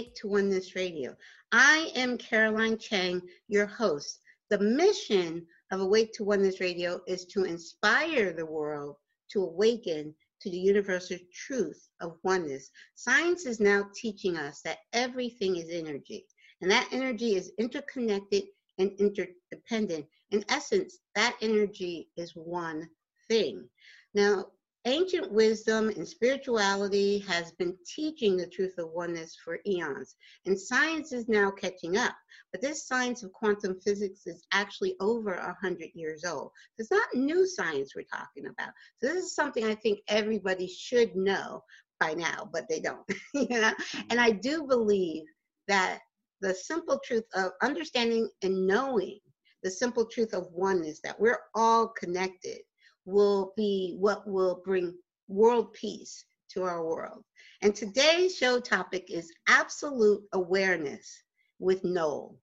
[0.00, 1.14] to Oneness Radio.
[1.52, 4.20] I am Caroline Chang, your host.
[4.48, 8.96] The mission of Awake to Oneness Radio is to inspire the world
[9.32, 12.70] to awaken to the universal truth of oneness.
[12.94, 16.26] Science is now teaching us that everything is energy,
[16.62, 18.44] and that energy is interconnected
[18.78, 20.06] and interdependent.
[20.30, 22.88] In essence, that energy is one
[23.28, 23.68] thing.
[24.14, 24.46] Now,
[24.86, 30.16] ancient wisdom and spirituality has been teaching the truth of oneness for eons,
[30.46, 32.14] and science is now catching up.
[32.52, 36.50] But this science of quantum physics is actually over a hundred years old.
[36.78, 38.72] It's not new science we're talking about.
[38.98, 41.62] So this is something I think everybody should know
[41.98, 43.06] by now, but they don't.
[43.34, 43.72] you know?
[44.08, 45.24] And I do believe
[45.68, 46.00] that
[46.40, 49.20] the simple truth of understanding and knowing
[49.62, 52.60] the simple truth of oneness that we're all connected
[53.04, 54.94] will be what will bring
[55.28, 57.24] world peace to our world.
[57.62, 61.22] And today's show topic is absolute awareness
[61.58, 62.36] with Noel.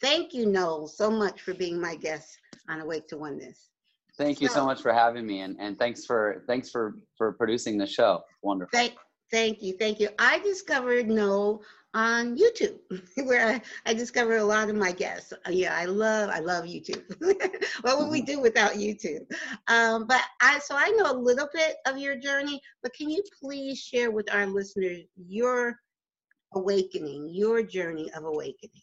[0.00, 2.36] Thank you, Noel, so much for being my guest
[2.68, 3.70] on Awake to Oneness.
[4.16, 7.32] Thank you so, so much for having me, and, and thanks for thanks for for
[7.32, 8.22] producing the show.
[8.42, 8.78] Wonderful.
[8.78, 8.94] Thank,
[9.30, 10.08] thank you, thank you.
[10.18, 11.62] I discovered Noel
[11.94, 12.78] on YouTube,
[13.26, 15.32] where I, I discover a lot of my guests.
[15.32, 17.02] Uh, yeah, I love I love YouTube.
[17.82, 18.32] what would we mm-hmm.
[18.32, 19.24] do without YouTube?
[19.68, 23.22] Um, but I so I know a little bit of your journey, but can you
[23.40, 25.78] please share with our listeners your
[26.54, 28.82] awakening, your journey of awakening?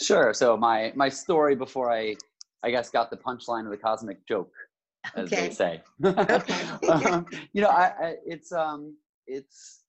[0.00, 0.32] Sure.
[0.32, 2.14] So my my story before I
[2.62, 4.52] I guess got the punchline of the cosmic joke,
[5.16, 5.48] as okay.
[5.48, 5.82] they say.
[6.04, 6.88] okay.
[6.88, 8.96] um, you know, I, I it's um
[9.28, 9.84] it's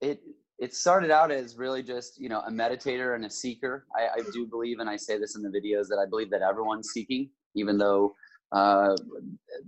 [0.00, 0.20] it
[0.58, 3.86] it started out as really just you know a meditator and a seeker.
[3.96, 6.42] I, I, do believe and i say this in the videos that i believe that
[6.42, 8.14] everyone's seeking even though
[8.52, 8.96] uh,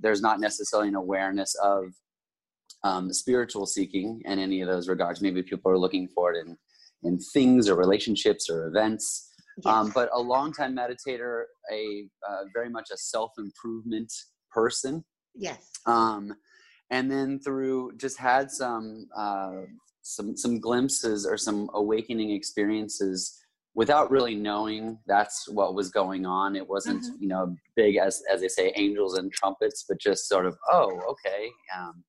[0.01, 1.85] there's not necessarily an awareness of
[2.85, 5.21] um, spiritual seeking in any of those regards.
[5.21, 6.57] Maybe people are looking for it in
[7.05, 9.29] in things or relationships or events.
[9.63, 9.75] Yes.
[9.75, 14.11] um, but a longtime meditator a uh, very much a self-improvement
[14.51, 15.05] person
[15.35, 15.69] yes.
[15.85, 16.33] um,
[16.93, 19.63] and then through just had some uh,
[20.03, 23.39] some some glimpses or some awakening experiences
[23.75, 27.23] without really knowing that's what was going on it wasn't mm-hmm.
[27.23, 30.91] you know big as as they say angels and trumpets but just sort of oh
[31.09, 32.05] okay um,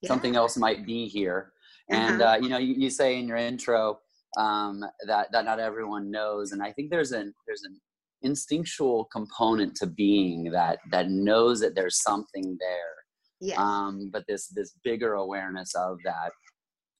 [0.00, 0.08] yeah.
[0.08, 1.52] something else might be here
[1.90, 3.98] and uh, you know you, you, say in your intro
[4.38, 7.78] um, that that not everyone knows and i think there's an there's an
[8.22, 13.02] instinctual component to being that that knows that there's something there
[13.42, 13.58] yes.
[13.58, 16.30] um, but this this bigger awareness of that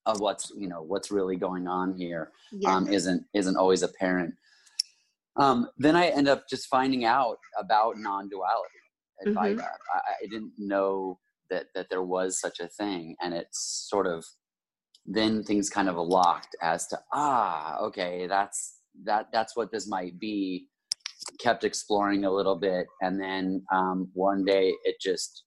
[0.06, 2.30] of what's you know what's really going on here
[2.66, 4.34] um, isn't isn't always apparent.
[5.36, 8.68] Um, then I end up just finding out about non-duality
[9.22, 9.60] at mm-hmm.
[9.60, 11.18] I, I didn't know
[11.50, 14.24] that that there was such a thing, and it's sort of
[15.06, 20.18] then things kind of locked as to ah okay that's that that's what this might
[20.20, 20.68] be
[21.40, 25.44] kept exploring a little bit and then um, one day it just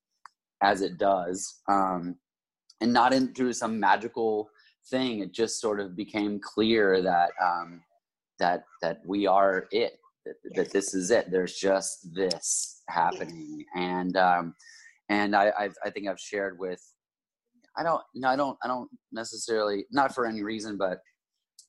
[0.66, 2.16] as it does um,
[2.82, 4.50] and not in through some magical
[4.90, 5.20] thing.
[5.20, 7.82] It just sort of became clear that um,
[8.40, 10.00] that that we are it.
[10.26, 11.30] That, that this is it.
[11.30, 14.56] There's just this happening, and um,
[15.10, 16.82] and I I've, I think I've shared with
[17.78, 21.00] I don't you know I don't I don't necessarily not for any reason, but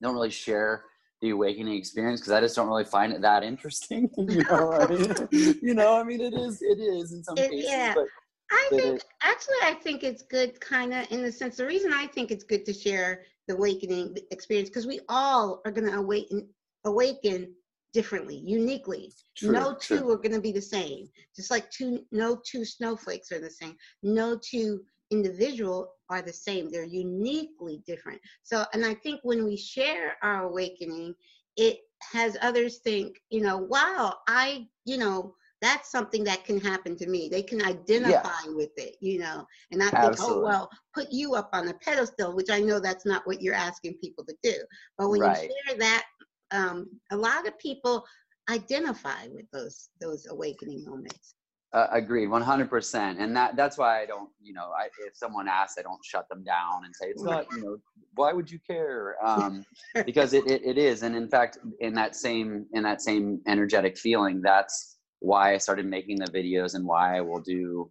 [0.03, 0.85] don't really share
[1.23, 4.11] the awakening experience because I just don't really find it that interesting.
[4.17, 5.29] you know, I mean,
[5.63, 7.95] you know, I mean, it is, it is in some it, cases, yeah.
[7.95, 8.05] but
[8.51, 12.07] I think actually I think it's good kind of in the sense the reason I
[12.07, 16.49] think it's good to share the awakening experience because we all are going to awaken
[16.85, 17.55] awaken
[17.93, 19.13] differently, uniquely.
[19.37, 20.13] True, no two true.
[20.13, 21.09] are going to be the same.
[21.35, 23.75] Just like two no two snowflakes are the same.
[24.03, 26.71] No two individual are the same.
[26.71, 28.21] They're uniquely different.
[28.43, 31.15] So and I think when we share our awakening,
[31.57, 31.79] it
[32.13, 35.35] has others think, you know, wow, I, you know,
[35.67, 37.29] that's something that can happen to me.
[37.29, 38.55] They can identify yeah.
[38.55, 40.17] with it, you know, and not Absolutely.
[40.17, 43.43] think, oh, well, put you up on a pedestal, which I know that's not what
[43.43, 44.55] you're asking people to do.
[44.97, 45.43] But when right.
[45.43, 46.05] you share that,
[46.53, 48.05] um, a lot of people
[48.49, 51.35] identify with those those awakening moments.
[51.73, 53.17] Uh, agreed, 100%.
[53.19, 56.29] And that that's why I don't, you know, I, if someone asks, I don't shut
[56.29, 57.77] them down and say, it's not, you know,
[58.15, 59.17] why would you care?
[59.23, 59.65] Um,
[60.07, 61.03] because it, it, it is.
[61.03, 64.96] And in fact, in that same, in that same energetic feeling, that's,
[65.27, 67.91] why I started making the videos and why I will do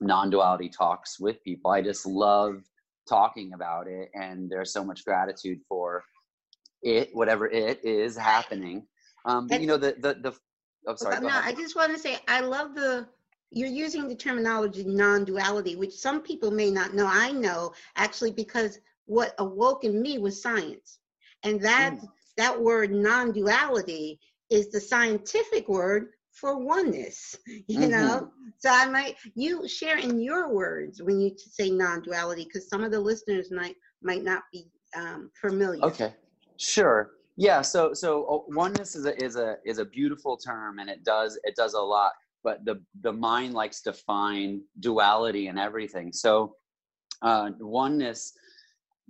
[0.00, 1.72] non-duality talks with people.
[1.72, 2.62] I just love
[3.08, 6.04] talking about it and there's so much gratitude for
[6.82, 8.86] it, whatever it is happening.
[9.24, 10.32] Um, but you know, the, the, the,
[10.86, 11.20] oh, sorry.
[11.20, 13.08] No, I just want to say, I love the,
[13.50, 17.08] you're using the terminology non-duality, which some people may not know.
[17.08, 21.00] I know actually because what awoke in me was science.
[21.42, 22.06] And that mm.
[22.36, 24.20] that word non-duality
[24.50, 27.36] is the scientific word for oneness,
[27.68, 27.90] you mm-hmm.
[27.90, 28.30] know?
[28.58, 32.90] So I might you share in your words when you say non-duality, because some of
[32.90, 35.82] the listeners might might not be um, familiar.
[35.82, 36.14] Okay,
[36.56, 37.12] sure.
[37.36, 37.62] Yeah.
[37.62, 41.38] So so uh, oneness is a is a is a beautiful term, and it does
[41.44, 42.12] it does a lot.
[42.42, 46.12] But the the mind likes to find duality in everything.
[46.12, 46.54] So
[47.22, 48.32] uh, oneness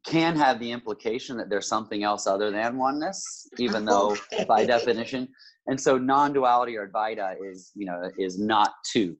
[0.04, 4.44] can have the implication that there's something else other than oneness, even though okay.
[4.44, 5.28] by definition.
[5.66, 9.16] And so non-duality or Advaita is, you know, is not two.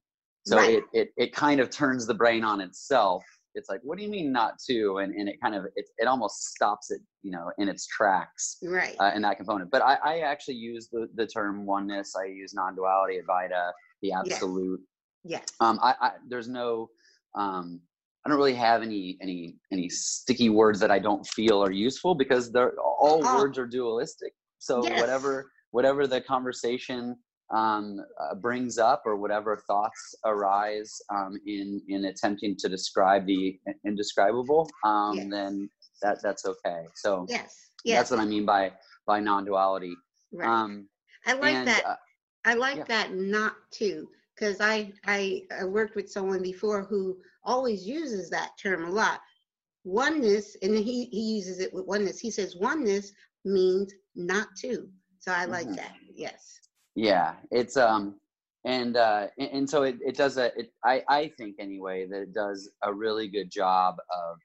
[0.46, 0.78] So right.
[0.78, 3.22] it, it it kind of turns the brain on itself.
[3.54, 4.98] It's like, what do you mean not two?
[4.98, 8.56] And and it kind of it, it almost stops it, you know, in its tracks.
[8.62, 8.96] Right.
[8.98, 9.70] Uh, in that component.
[9.70, 12.14] But I, I actually use the, the term oneness.
[12.16, 13.70] I use non-duality, Advaita,
[14.02, 14.80] the absolute.
[15.24, 15.42] Yes.
[15.42, 15.52] yes.
[15.60, 16.88] Um I, I there's no
[17.36, 17.80] um
[18.24, 22.14] I don't really have any any any sticky words that I don't feel are useful
[22.14, 23.36] because they're all oh.
[23.36, 24.32] words are dualistic.
[24.58, 25.00] So yes.
[25.00, 27.16] whatever whatever the conversation
[27.54, 33.58] um, uh, brings up or whatever thoughts arise um, in in attempting to describe the
[33.84, 35.26] indescribable, um, yes.
[35.30, 35.68] then
[36.02, 36.84] that that's okay.
[36.94, 37.70] So yes.
[37.84, 38.72] yes, that's what I mean by
[39.06, 39.94] by non-duality.
[40.32, 40.48] Right.
[40.48, 40.88] Um,
[41.26, 41.84] I like and, that.
[41.84, 41.96] Uh,
[42.44, 42.84] I like yeah.
[42.84, 48.52] that not two because I, I I worked with someone before who always uses that
[48.62, 49.20] term a lot.
[49.84, 52.20] Oneness, and he, he uses it with oneness.
[52.20, 53.12] He says oneness
[53.44, 54.88] means not two.
[55.20, 55.76] So I like mm-hmm.
[55.76, 55.94] that.
[56.14, 56.58] Yes.
[56.96, 58.16] Yeah, it's um,
[58.64, 60.46] and uh, and, so it, it does a.
[60.58, 64.36] It, I I think anyway that it does a really good job of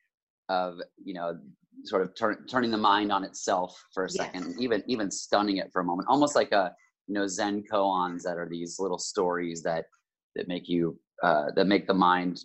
[0.49, 1.39] of you know
[1.83, 4.17] sort of turn, turning the mind on itself for a yes.
[4.17, 6.71] second, even even stunning it for a moment, almost like a
[7.07, 9.85] you know Zen koans that are these little stories that
[10.35, 12.41] that make you uh, that make the mind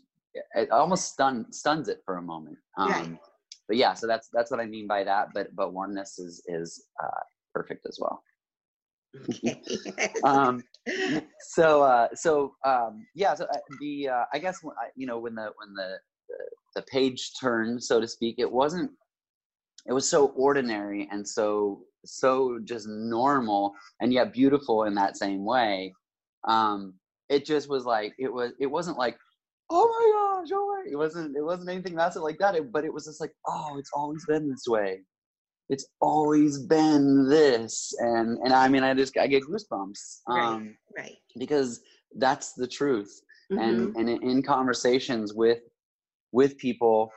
[0.55, 2.57] it almost stun stuns it for a moment.
[2.79, 3.19] Um, right.
[3.69, 5.29] But yeah, so that's that's what I mean by that.
[5.35, 7.21] But but oneness is is uh,
[7.61, 8.23] perfect as well.
[9.29, 9.61] Okay.
[10.25, 10.63] um,
[11.41, 14.61] so uh, so um, yeah, so uh, the uh, I guess
[14.97, 15.97] you know when the when the,
[16.29, 16.37] the
[16.77, 18.91] the page turned, so to speak, it wasn't.
[19.87, 25.45] It was so ordinary and so so just normal and yet beautiful in that same
[25.45, 25.95] way.
[26.47, 26.95] Um,
[27.29, 28.53] it just was like it was.
[28.61, 29.17] It wasn't like
[29.71, 30.91] oh my gosh, oh my.
[30.91, 32.55] It wasn't it wasn't anything massive like that.
[32.55, 35.01] It, but it was just like, oh, it's always been this way.
[35.71, 41.05] It's always been this, and and I mean, I just I get goosebumps, um, right,
[41.05, 41.81] right, because
[42.17, 43.23] that's the truth.
[43.53, 43.63] Mm-hmm.
[43.63, 45.61] And and in conversations with
[46.33, 47.13] with people,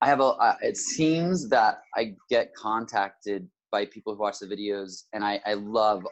[0.00, 0.24] I have a.
[0.24, 5.38] Uh, it seems that I get contacted by people who watch the videos, and I
[5.44, 6.06] I love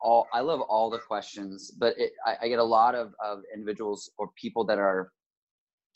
[0.00, 3.40] all I love all the questions, but it, I, I, get a lot of, of
[3.52, 5.12] individuals or people that are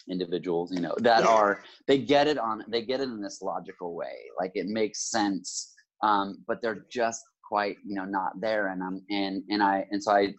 [0.09, 1.31] individuals, you know, that yeah.
[1.31, 5.11] are they get it on they get it in this logical way, like it makes
[5.11, 9.87] sense, um, but they're just quite you know not there, and I'm and and I
[9.91, 10.35] and so I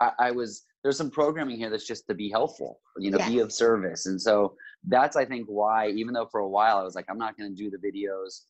[0.00, 3.38] I, I was there's some programming here that's just to be helpful, you know, be
[3.40, 4.54] of service, and so
[4.86, 7.54] that's I think why even though for a while I was like I'm not going
[7.54, 8.42] to do the videos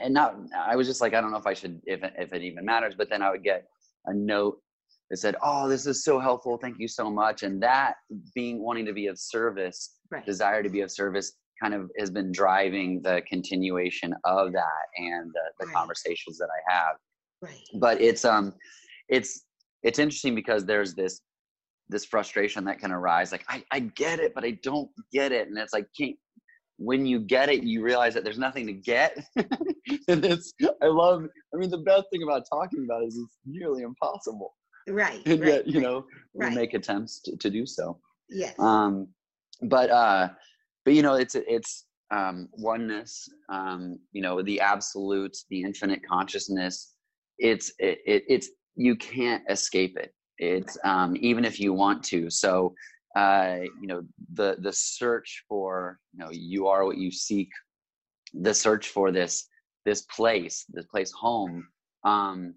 [0.00, 2.42] and not i was just like i don't know if i should if, if it
[2.42, 3.66] even matters but then i would get
[4.06, 4.58] a note
[5.10, 7.94] that said oh this is so helpful thank you so much and that
[8.34, 10.24] being wanting to be of service right.
[10.24, 15.30] desire to be of service kind of has been driving the continuation of that and
[15.30, 15.74] the, the right.
[15.74, 16.96] conversations that i have
[17.42, 18.52] right but it's um
[19.08, 19.44] it's
[19.82, 21.20] it's interesting because there's this
[21.90, 25.48] this frustration that can arise like I, I get it but i don't get it
[25.48, 26.16] and it's like can't
[26.78, 29.24] when you get it, you realize that there's nothing to get.
[29.36, 33.38] and it's, I love, I mean, the best thing about talking about it is it's
[33.46, 34.54] nearly impossible.
[34.88, 35.22] Right.
[35.26, 36.54] And right, yet, you right, know, we right.
[36.54, 37.98] make attempts to, to do so.
[38.28, 38.58] Yes.
[38.58, 39.08] Um,
[39.62, 40.28] but, uh,
[40.84, 46.94] but you know, it's, it's, um, oneness, um, you know, the absolute, the infinite consciousness,
[47.38, 50.12] it's, it, it it's, you can't escape it.
[50.38, 52.28] It's, um, even if you want to.
[52.30, 52.74] So,
[53.14, 54.02] uh, you know
[54.34, 57.48] the the search for you know you are what you seek
[58.34, 59.46] the search for this
[59.84, 61.66] this place this place home
[62.04, 62.54] um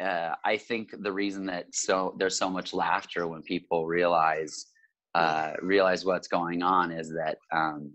[0.00, 4.66] uh, i think the reason that so there's so much laughter when people realize
[5.14, 7.92] uh realize what's going on is that um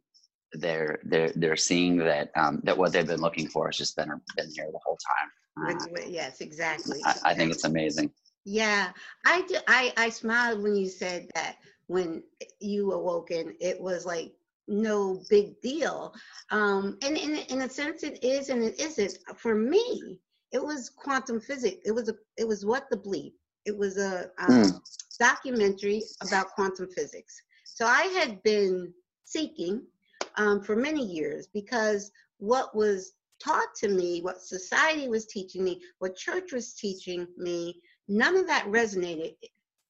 [0.53, 4.09] they're they're they're seeing that um that what they've been looking for has just been
[4.35, 8.11] been here the whole time uh, yes exactly I, I think it's amazing
[8.45, 8.91] yeah
[9.25, 12.23] i do i i smiled when you said that when
[12.59, 14.31] you awoke and it was like
[14.69, 16.13] no big deal.
[16.51, 19.17] Um, and in, in a sense, it is and it isn't.
[19.37, 20.19] For me,
[20.51, 21.77] it was quantum physics.
[21.85, 23.33] It was a, it was what the bleep.
[23.65, 24.79] It was a um, mm.
[25.19, 27.41] documentary about quantum physics.
[27.65, 28.93] So I had been
[29.25, 29.83] seeking
[30.37, 33.13] um, for many years because what was
[33.43, 38.47] taught to me, what society was teaching me, what church was teaching me, none of
[38.47, 39.35] that resonated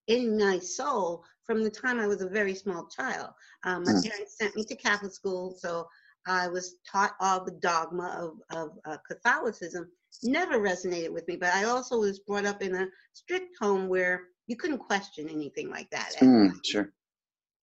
[0.08, 3.30] in my soul from the time I was a very small child.
[3.64, 4.08] Um, my mm.
[4.08, 5.88] parents sent me to Catholic school, so
[6.28, 9.90] I was taught all the dogma of, of uh, Catholicism.
[10.24, 14.24] Never resonated with me, but I also was brought up in a strict home where
[14.48, 16.14] you couldn't question anything like that.
[16.20, 16.92] Mm, sure.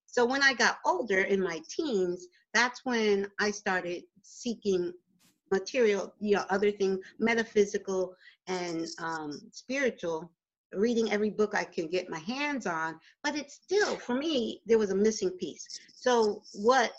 [0.07, 4.93] So when I got older in my teens, that's when I started seeking
[5.53, 8.15] material, you know, other things, metaphysical
[8.47, 10.33] and um, spiritual,
[10.73, 12.99] reading every book I can get my hands on.
[13.23, 15.67] But it's still, for me, there was a missing piece.
[15.95, 16.93] So what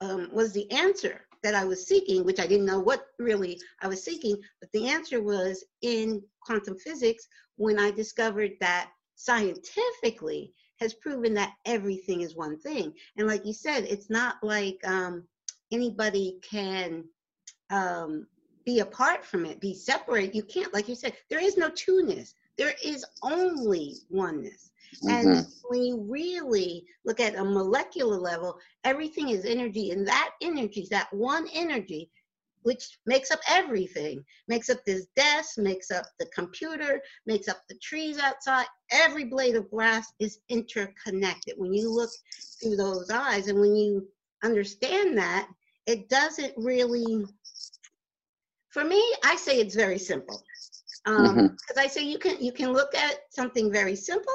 [0.00, 3.88] um, was the answer that I was seeking, which I didn't know what really I
[3.88, 7.26] was seeking, but the answer was in quantum physics
[7.56, 12.92] when I discovered that scientifically has proven that everything is one thing.
[13.16, 15.24] And like you said, it's not like um,
[15.72, 17.04] anybody can
[17.70, 18.26] um,
[18.64, 20.34] be apart from it, be separate.
[20.34, 22.34] You can't, like you said, there is no two-ness.
[22.56, 24.70] There is only oneness.
[25.04, 25.28] Mm-hmm.
[25.28, 30.86] And when you really look at a molecular level, everything is energy, and that energy,
[30.90, 32.10] that one energy,
[32.62, 37.78] which makes up everything, makes up this desk, makes up the computer, makes up the
[37.82, 38.66] trees outside.
[38.90, 41.54] Every blade of grass is interconnected.
[41.56, 42.10] When you look
[42.60, 44.08] through those eyes, and when you
[44.42, 45.48] understand that,
[45.86, 47.24] it doesn't really.
[48.70, 50.42] For me, I say it's very simple
[51.04, 51.78] because um, mm-hmm.
[51.78, 54.34] I say you can you can look at something very simple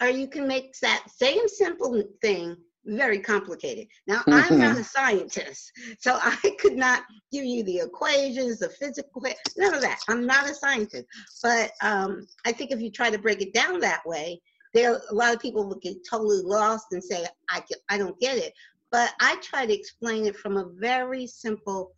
[0.00, 3.86] or you can make that same simple thing very complicated.
[4.06, 9.22] Now, I'm not a scientist, so I could not give you the equations, the physical,
[9.56, 10.00] none of that.
[10.08, 11.06] I'm not a scientist.
[11.42, 14.40] But um, I think if you try to break it down that way,
[14.74, 18.18] there a lot of people will get totally lost and say, I, can, I don't
[18.18, 18.52] get it.
[18.90, 21.92] But I try to explain it from a very simple,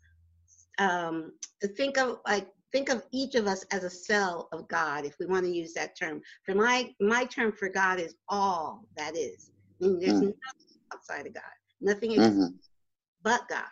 [0.79, 5.05] um, to think of like think of each of us as a cell of God,
[5.05, 6.21] if we want to use that term.
[6.45, 9.53] For my my term for God is all that is.
[9.81, 10.35] I mean, there's mm.
[10.47, 11.57] nothing outside of God.
[11.81, 12.47] Nothing mm-hmm.
[13.23, 13.63] but God.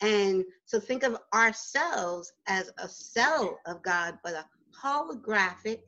[0.00, 4.46] And so think of ourselves as a cell of God, but a
[4.80, 5.80] holographic,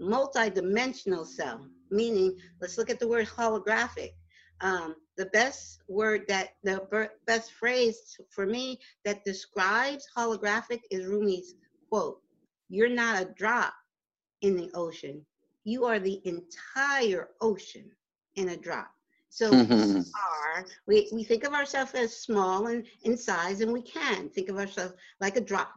[0.00, 1.64] multi-dimensional cell.
[1.92, 4.14] Meaning, let's look at the word holographic.
[4.62, 11.54] Um, the best word that the best phrase for me that describes holographic is Rumi's
[11.94, 12.20] quote,
[12.70, 13.72] you're not a drop
[14.40, 15.24] in the ocean.
[15.62, 17.88] You are the entire ocean
[18.34, 18.90] in a drop.
[19.28, 23.80] So we are, we, we think of ourselves as small and in size, and we
[23.80, 25.72] can think of ourselves like a drop.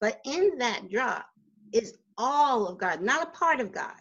[0.00, 1.26] But in that drop
[1.74, 4.00] is all of God, not a part of God,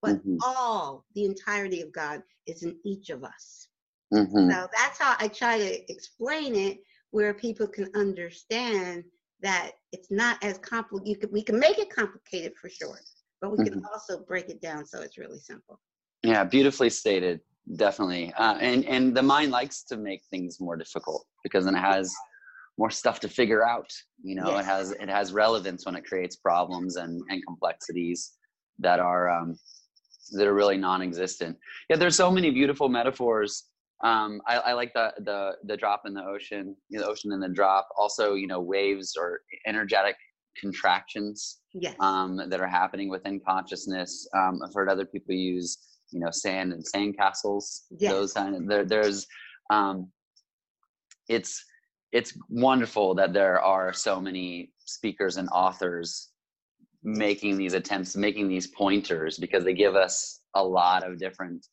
[0.00, 0.36] but mm-hmm.
[0.44, 3.66] all, the entirety of God is in each of us.
[4.14, 4.50] Mm-hmm.
[4.50, 6.78] So that's how I try to explain it
[7.10, 9.02] where people can understand
[9.42, 11.30] that it's not as complicated.
[11.32, 13.00] We can make it complicated for sure,
[13.40, 13.74] but we mm-hmm.
[13.74, 15.80] can also break it down so it's really simple.
[16.22, 17.40] Yeah, beautifully stated.
[17.76, 18.32] Definitely.
[18.34, 22.14] Uh, and and the mind likes to make things more difficult because then it has
[22.78, 23.90] more stuff to figure out.
[24.22, 24.60] You know, yes.
[24.60, 28.32] it has it has relevance when it creates problems and and complexities
[28.78, 29.58] that are um,
[30.32, 31.56] that are really non-existent.
[31.90, 33.64] Yeah, there's so many beautiful metaphors
[34.04, 37.32] um, I, I, like the the the drop in the ocean, you know, the ocean
[37.32, 37.88] in the drop.
[37.96, 40.16] Also, you know, waves or energetic
[40.60, 41.94] contractions yes.
[42.00, 44.28] um, that are happening within consciousness.
[44.36, 45.78] Um, I've heard other people use,
[46.10, 47.84] you know, sand and sand castles.
[47.98, 48.12] Yes.
[48.12, 49.26] Those kind of there, there's,
[49.70, 50.10] um,
[51.28, 51.64] it's
[52.12, 56.30] it's wonderful that there are so many speakers and authors
[57.02, 61.66] making these attempts, making these pointers because they give us a lot of different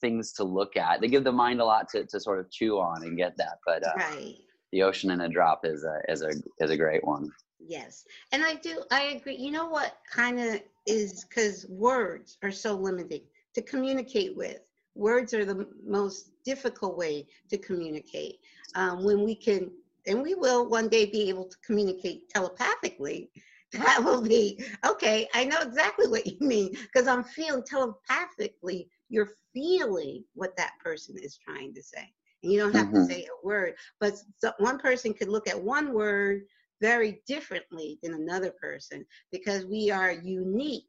[0.00, 1.00] things to look at.
[1.00, 3.58] They give the mind a lot to, to sort of chew on and get that.
[3.66, 4.36] But uh, right.
[4.72, 7.30] the ocean in a drop is a is a is a great one.
[7.58, 9.36] Yes, and I do I agree.
[9.36, 13.22] You know what kind of is because words are so limiting
[13.54, 14.60] to communicate with.
[14.94, 18.40] Words are the most difficult way to communicate.
[18.74, 19.70] Um, when we can,
[20.06, 23.30] and we will one day be able to communicate telepathically
[23.72, 25.28] that will be okay.
[25.34, 31.16] I know exactly what you mean because I'm feeling telepathically you're feeling what that person
[31.18, 32.12] is trying to say.
[32.42, 33.06] And you don't have mm-hmm.
[33.06, 36.42] to say a word, but so one person could look at one word
[36.80, 40.84] very differently than another person because we are unique.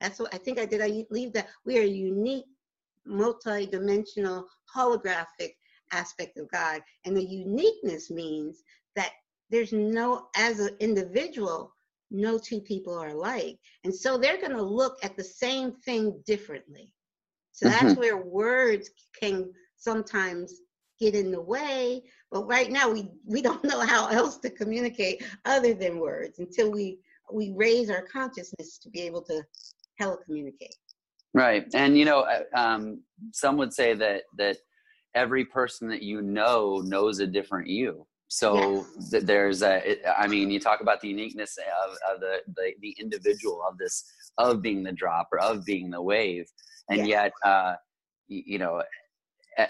[0.00, 0.80] That's what I think I did.
[0.80, 2.44] I leave that we are unique,
[3.06, 5.54] multi-dimensional, holographic
[5.92, 6.82] aspect of God.
[7.04, 8.62] And the uniqueness means
[8.94, 9.10] that
[9.50, 11.74] there's no, as an individual,
[12.14, 13.58] no two people are alike.
[13.82, 16.92] And so they're going to look at the same thing differently.
[17.52, 18.00] So that's mm-hmm.
[18.00, 18.90] where words
[19.20, 20.60] can sometimes
[21.00, 22.02] get in the way.
[22.30, 26.70] But right now, we we don't know how else to communicate other than words until
[26.70, 26.98] we
[27.32, 29.42] we raise our consciousness to be able to
[30.00, 30.74] telecommunicate.
[31.32, 33.02] Right, and you know, uh, um,
[33.32, 34.56] some would say that that
[35.14, 38.06] every person that you know knows a different you.
[38.34, 39.10] So yes.
[39.12, 42.72] th- there's a, it, I mean, you talk about the uniqueness of, of the, the,
[42.80, 44.04] the individual of this,
[44.38, 46.46] of being the drop or of being the wave.
[46.90, 47.08] And yes.
[47.08, 47.74] yet, uh,
[48.26, 48.82] you, you know,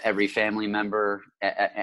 [0.03, 1.21] every family member,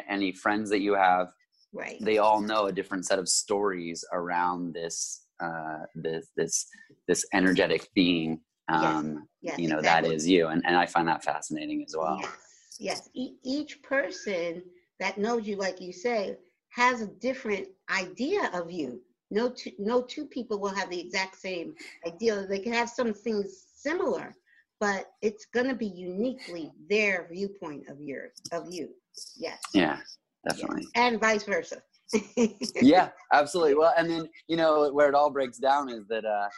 [0.08, 1.28] any friends that you have,
[1.72, 1.98] right.
[2.00, 6.66] they all know a different set of stories around this, uh, this, this,
[7.06, 8.40] this energetic being.
[8.68, 9.56] Um, yes.
[9.56, 10.10] you know, exactly.
[10.10, 10.48] that is you.
[10.48, 12.18] And, and I find that fascinating as well.
[12.20, 12.32] Yes.
[12.80, 13.10] Yes.
[13.14, 14.64] E- each person
[14.98, 16.36] that knows you, like you say,
[16.74, 19.00] has a different idea of you.
[19.30, 21.74] No two, no two people will have the exact same
[22.06, 22.46] idea.
[22.46, 24.34] They can have some things similar,
[24.80, 28.90] but it's going to be uniquely their viewpoint of yours, of you.
[29.36, 29.60] Yes.
[29.72, 29.98] Yeah,
[30.46, 30.82] definitely.
[30.82, 30.90] Yes.
[30.96, 31.82] And vice versa.
[32.82, 33.74] yeah, absolutely.
[33.74, 36.48] Well, and then you know where it all breaks down is that uh,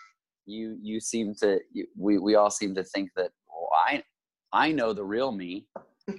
[0.46, 4.02] you you seem to you, we we all seem to think that well, I
[4.52, 5.66] I know the real me,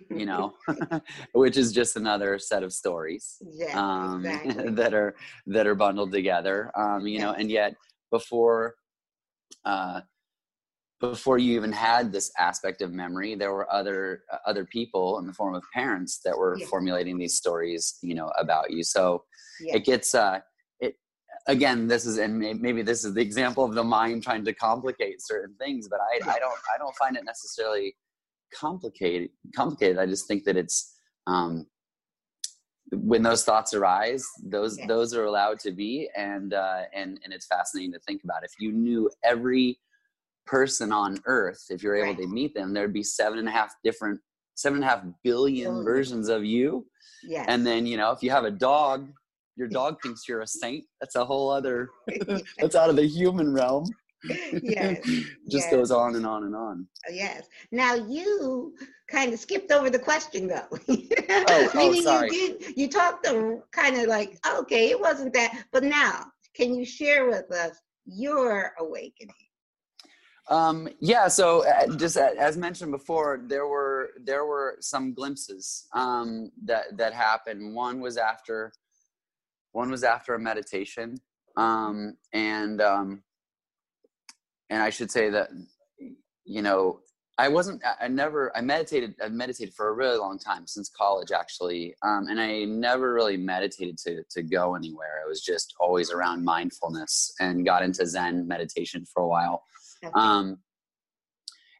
[0.09, 0.53] you know,
[1.33, 4.71] which is just another set of stories yeah, um, exactly.
[4.71, 5.15] that are
[5.47, 6.71] that are bundled together.
[6.77, 7.75] Um, you know, and yet
[8.11, 8.75] before
[9.65, 10.01] uh,
[10.99, 15.27] before you even had this aspect of memory, there were other uh, other people in
[15.27, 16.65] the form of parents that were yeah.
[16.67, 18.83] formulating these stories, you know, about you.
[18.83, 19.23] So
[19.59, 20.39] it gets uh,
[20.79, 20.95] it
[21.47, 21.87] again.
[21.87, 25.55] This is and maybe this is the example of the mind trying to complicate certain
[25.57, 27.95] things, but I, I don't I don't find it necessarily
[28.53, 29.97] complicated complicated.
[29.97, 30.95] I just think that it's
[31.27, 31.67] um,
[32.91, 37.47] when those thoughts arise those those are allowed to be and uh, and and it's
[37.47, 38.43] fascinating to think about.
[38.43, 39.79] If you knew every
[40.45, 42.17] person on earth if you're able right.
[42.19, 44.19] to meet them there'd be seven and a half different
[44.53, 45.83] seven and a half billion, billion.
[45.83, 46.85] versions of you.
[47.23, 49.09] Yeah and then you know if you have a dog
[49.55, 50.83] your dog thinks you're a saint.
[50.99, 51.89] That's a whole other
[52.59, 53.85] that's out of the human realm
[54.63, 55.01] yes.
[55.49, 55.71] Just yes.
[55.71, 56.87] goes on and on and on.
[57.09, 57.47] Yes.
[57.71, 58.73] Now you
[59.09, 60.67] kind of skipped over the question though.
[60.71, 62.29] oh, oh, sorry.
[62.31, 65.65] You, did, you talked them kind of like, okay, it wasn't that.
[65.71, 69.35] But now, can you share with us your awakening?
[70.47, 75.87] Um, yeah, so uh, just uh, as mentioned before, there were there were some glimpses
[75.93, 77.73] um, that that happened.
[77.73, 78.71] One was after
[79.71, 81.17] one was after a meditation,
[81.57, 83.23] um, and um,
[84.69, 85.49] and I should say that
[86.45, 86.99] you know
[87.37, 91.31] I wasn't I never I meditated I've meditated for a really long time since college
[91.31, 95.21] actually um, and I never really meditated to to go anywhere.
[95.23, 99.63] I was just always around mindfulness and got into Zen meditation for a while.
[100.13, 100.59] Um,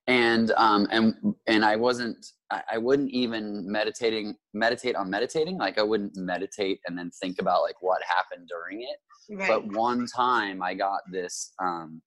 [0.08, 1.14] and um, and
[1.48, 2.18] and I wasn't
[2.52, 5.58] I, I wouldn't even meditating meditate on meditating.
[5.58, 8.98] Like I wouldn't meditate and then think about like what happened during it.
[9.28, 9.48] Right.
[9.48, 12.02] but one time I got this um,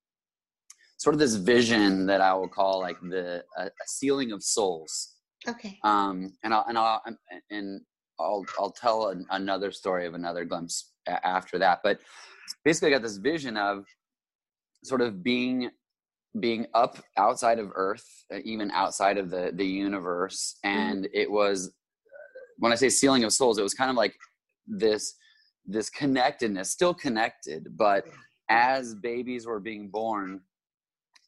[0.99, 5.15] sort of this vision that I will call like the a, a sealing of souls.
[5.49, 5.79] Okay.
[5.85, 7.03] Um, and I'll and I'll
[7.51, 7.81] and
[8.21, 11.81] I'll I'll tell an, another story of another glimpse after that.
[11.83, 12.01] But
[12.65, 13.85] basically, I got this vision of
[14.85, 15.71] sort of being
[16.41, 18.07] being up outside of Earth,
[18.45, 20.79] even outside of the the universe, mm-hmm.
[20.79, 21.21] and mm-hmm.
[21.21, 21.73] it was
[22.59, 24.15] when I say sealing of souls, it was kind of like
[24.67, 25.15] this
[25.65, 28.05] this connectedness, still connected, but
[28.49, 30.41] as babies were being born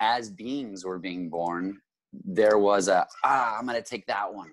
[0.00, 1.78] as beings were being born,
[2.12, 4.50] there was a ah, I'm gonna take that one,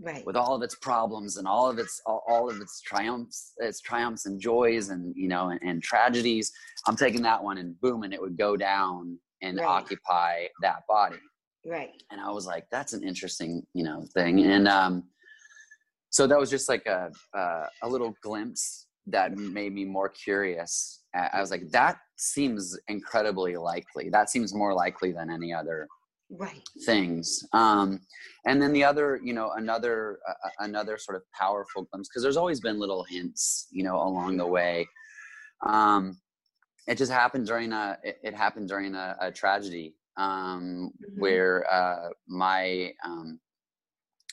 [0.00, 0.24] right?
[0.26, 3.80] With all of its problems and all of its all, all of its triumphs, its
[3.80, 6.50] triumphs and joys and you know and, and, tragedies.
[6.86, 9.66] I'm taking that one, and boom, and it would go down and right.
[9.66, 11.16] occupy that body,
[11.66, 11.90] right?
[12.10, 15.04] And I was like, that's an interesting you know thing, and um,
[16.10, 21.02] so that was just like a a, a little glimpse that made me more curious.
[21.14, 24.10] I was like, that seems incredibly likely.
[24.10, 25.88] That seems more likely than any other
[26.30, 27.44] right things.
[27.52, 28.00] Um,
[28.46, 32.36] and then the other, you know, another uh, another sort of powerful glimpse because there's
[32.36, 34.86] always been little hints, you know, along the way.
[35.64, 36.18] Um,
[36.86, 41.20] it just happened during a it, it happened during a, a tragedy um, mm-hmm.
[41.20, 43.38] where uh, my um,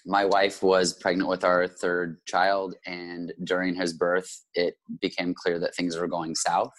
[0.05, 5.59] my wife was pregnant with our third child, and during his birth, it became clear
[5.59, 6.73] that things were going south.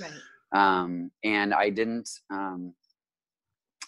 [0.00, 0.12] Right.
[0.52, 2.74] Um, and I didn't, um,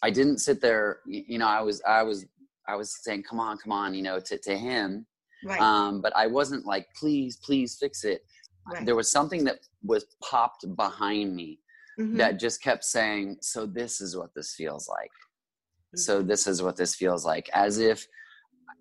[0.02, 1.00] I didn't sit there.
[1.07, 2.26] You know, I was, I was,
[2.68, 5.07] I was saying, "Come on, come on," you know, to to him.
[5.44, 5.61] Right.
[5.61, 8.22] Um, but I wasn't like, "Please, please fix it."
[8.70, 8.85] Right.
[8.85, 11.59] There was something that was popped behind me
[11.98, 12.16] mm-hmm.
[12.18, 15.98] that just kept saying, "So this is what this feels like." Mm-hmm.
[15.98, 18.07] So this is what this feels like, as if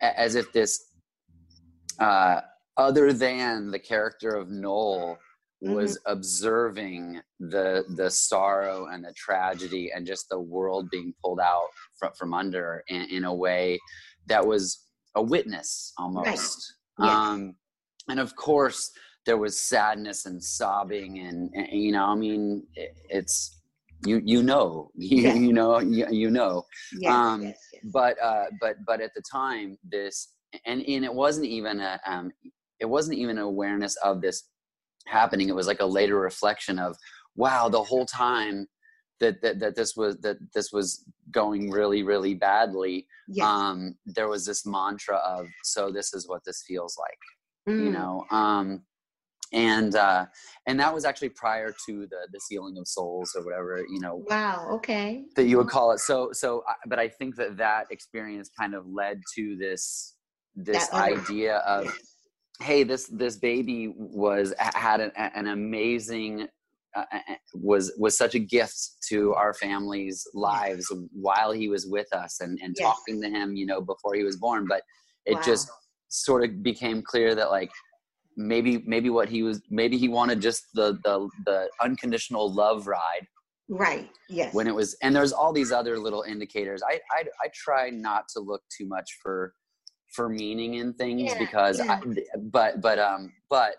[0.01, 0.91] as if this
[1.99, 2.41] uh,
[2.77, 5.17] other than the character of Noel
[5.63, 5.73] mm-hmm.
[5.73, 11.67] was observing the the sorrow and the tragedy and just the world being pulled out
[11.99, 13.79] from, from under in, in a way
[14.27, 16.27] that was a witness almost.
[16.27, 17.07] Right.
[17.07, 17.15] Yes.
[17.15, 17.55] Um,
[18.07, 18.91] and of course,
[19.25, 23.60] there was sadness and sobbing, and, and you know, I mean, it, it's
[24.05, 25.37] you you know you, yes.
[25.37, 26.63] you know you, you know
[26.97, 27.57] yes, um yes,
[27.93, 30.33] but uh but but at the time this
[30.65, 32.31] and and it wasn't even a um
[32.79, 34.49] it wasn't even an awareness of this
[35.07, 36.95] happening it was like a later reflection of
[37.35, 38.67] wow the whole time
[39.19, 43.45] that that, that this was that this was going really really badly yes.
[43.45, 47.85] um there was this mantra of so this is what this feels like mm.
[47.85, 48.81] you know um
[49.53, 50.25] and uh
[50.67, 54.23] and that was actually prior to the the sealing of souls or whatever you know
[54.29, 55.23] wow okay.
[55.35, 55.99] that you would call it.
[55.99, 60.15] So so but i think that that experience kind of led to this
[60.55, 61.93] this that idea of
[62.61, 66.47] hey this this baby was had an, an amazing
[66.95, 67.05] uh,
[67.53, 72.59] was was such a gift to our family's lives while he was with us and
[72.61, 72.85] and yes.
[72.85, 74.65] talking to him you know before he was born.
[74.67, 74.81] But
[75.25, 75.41] it wow.
[75.41, 75.69] just
[76.09, 77.71] sort of became clear that like
[78.37, 83.27] maybe maybe what he was maybe he wanted just the the the unconditional love ride
[83.69, 87.47] right yes when it was and there's all these other little indicators i i, I
[87.53, 89.53] try not to look too much for
[90.13, 91.99] for meaning in things yeah, because yeah.
[92.03, 93.75] I, but but um but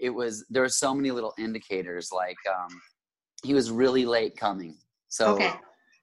[0.00, 2.80] it was there were so many little indicators like um
[3.44, 4.76] he was really late coming
[5.08, 5.52] so okay.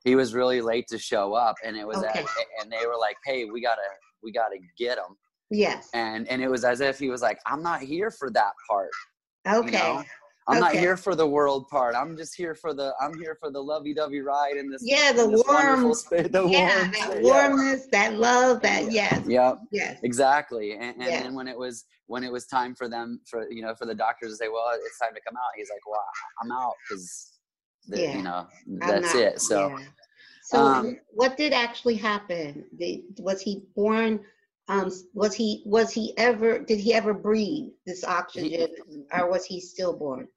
[0.04, 2.20] he was really late to show up and it was okay.
[2.20, 2.26] at,
[2.62, 3.82] and they were like hey we gotta
[4.24, 5.16] we gotta get him
[5.52, 8.54] yes and and it was as if he was like i'm not here for that
[8.70, 8.90] part
[9.48, 10.04] okay you know?
[10.50, 10.74] I'm okay.
[10.74, 11.94] not here for the world part.
[11.94, 15.28] I'm just here for the I'm here for the lovey-dovey ride in this yeah the
[15.30, 18.10] this warm space, the yeah warm, that warmness yeah.
[18.10, 22.32] that love that yes yep yes exactly and, and then when it was when it
[22.32, 25.14] was time for them for you know for the doctors to say well it's time
[25.14, 26.04] to come out he's like well
[26.42, 27.32] I'm out because
[27.90, 28.18] yeah.
[28.18, 28.48] you know
[28.80, 29.86] that's it so yeah.
[30.46, 34.20] so um, what did actually happen did, was he born
[34.70, 39.46] um, was he was he ever did he ever breathe this oxygen he, or was
[39.46, 40.28] he stillborn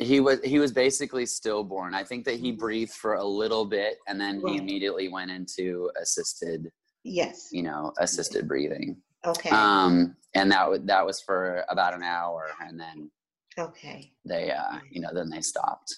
[0.00, 1.94] he was he was basically stillborn.
[1.94, 2.60] I think that he mm-hmm.
[2.60, 4.52] breathed for a little bit and then right.
[4.52, 6.70] he immediately went into assisted
[7.04, 12.02] yes you know assisted breathing okay um and that was that was for about an
[12.02, 13.10] hour and then
[13.58, 15.94] okay they uh you know then they stopped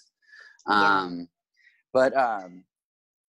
[0.69, 1.25] um yeah.
[1.93, 2.65] but um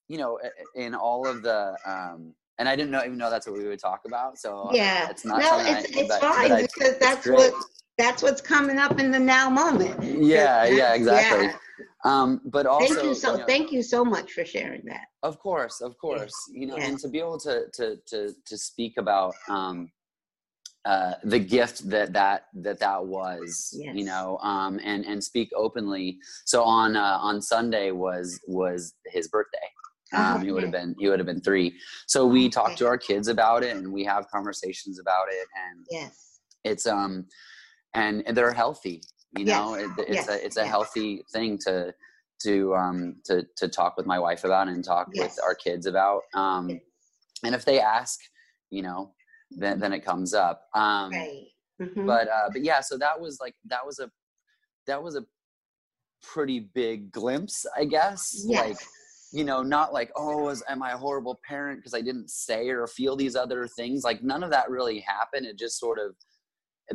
[0.07, 0.39] you know
[0.75, 3.79] in all of the um and I didn't know even know that's what we would
[3.79, 4.37] talk about.
[4.37, 5.39] So yeah, it's not.
[5.39, 7.53] No, it's, I, it's but, fine but because that's what
[7.97, 10.01] that's what's coming up in the now moment.
[10.03, 11.47] Yeah, yeah, exactly.
[11.47, 11.55] Yeah.
[12.05, 15.05] Um, but also, thank you so you know, thank you so much for sharing that.
[15.23, 16.33] Of course, of course.
[16.51, 19.89] You know, and to be able to to to to speak about um,
[20.85, 23.95] uh, the gift that that that that was, yes.
[23.95, 26.17] you know, um, and and speak openly.
[26.45, 29.59] So on uh, on Sunday was was his birthday.
[30.13, 31.73] Um, he would have been he would have been three.
[32.07, 35.85] So we talk to our kids about it, and we have conversations about it, and
[35.89, 37.25] yes, it's um
[37.93, 39.01] and, they're healthy.
[39.37, 40.29] You know, it, it's yes.
[40.29, 40.69] a it's a yes.
[40.69, 41.93] healthy thing to
[42.43, 46.21] to um to to talk with my wife about and talk with our kids about.
[46.35, 46.79] Um,
[47.43, 48.19] and if they ask,
[48.69, 49.13] you know,
[49.51, 50.67] then then it comes up.
[50.75, 51.47] Um, right.
[51.81, 52.05] Mm-hmm.
[52.05, 54.09] But uh, but yeah, so that was like that was a
[54.85, 55.25] that was a
[56.21, 58.43] pretty big glimpse, I guess.
[58.45, 58.67] Yes.
[58.67, 58.77] Like
[59.33, 62.69] you know, not like, oh, was, am I a horrible parent because I didn't say
[62.69, 64.03] or feel these other things?
[64.03, 65.47] Like none of that really happened.
[65.47, 66.15] It just sort of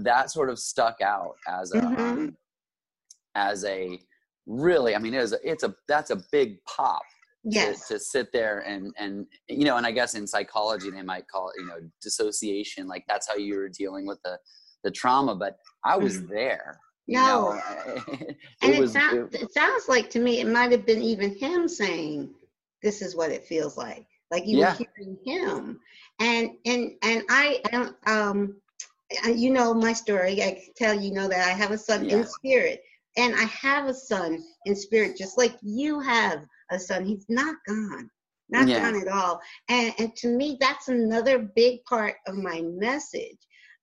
[0.04, 2.00] that sort of stuck out as a mm-hmm.
[2.00, 2.36] um,
[3.34, 3.98] as a
[4.46, 7.02] really i mean it is a, it's a that's a big pop
[7.44, 7.88] yes.
[7.88, 11.28] to, to sit there and and you know and i guess in psychology they might
[11.28, 14.38] call it you know dissociation like that's how you were dealing with the
[14.84, 16.34] the trauma but i was mm-hmm.
[16.34, 17.60] there no
[18.08, 21.02] it and it, was, sound, it, it sounds like to me it might have been
[21.02, 22.30] even him saying
[22.82, 24.76] this is what it feels like like you yeah.
[24.76, 25.80] were hearing him
[26.20, 28.54] and and and i, don't um
[29.26, 30.42] you know my story.
[30.42, 32.18] I tell you know that I have a son yeah.
[32.18, 32.82] in spirit,
[33.16, 37.04] and I have a son in spirit, just like you have a son.
[37.04, 38.10] He's not gone,
[38.48, 38.80] not yeah.
[38.80, 39.40] gone at all.
[39.68, 43.38] And, and to me, that's another big part of my message.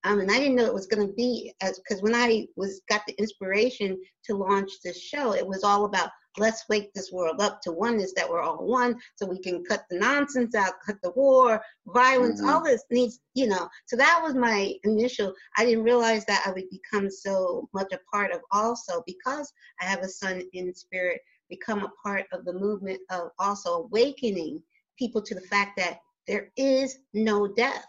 [0.06, 2.80] Um, and I didn't know it was going to be as because when I was
[2.88, 7.40] got the inspiration to launch this show, it was all about let's wake this world
[7.40, 10.96] up to oneness that we're all one so we can cut the nonsense out cut
[11.02, 12.50] the war violence mm-hmm.
[12.50, 16.50] all this needs you know so that was my initial i didn't realize that i
[16.50, 21.20] would become so much a part of also because i have a son in spirit
[21.48, 24.62] become a part of the movement of also awakening
[24.98, 27.86] people to the fact that there is no death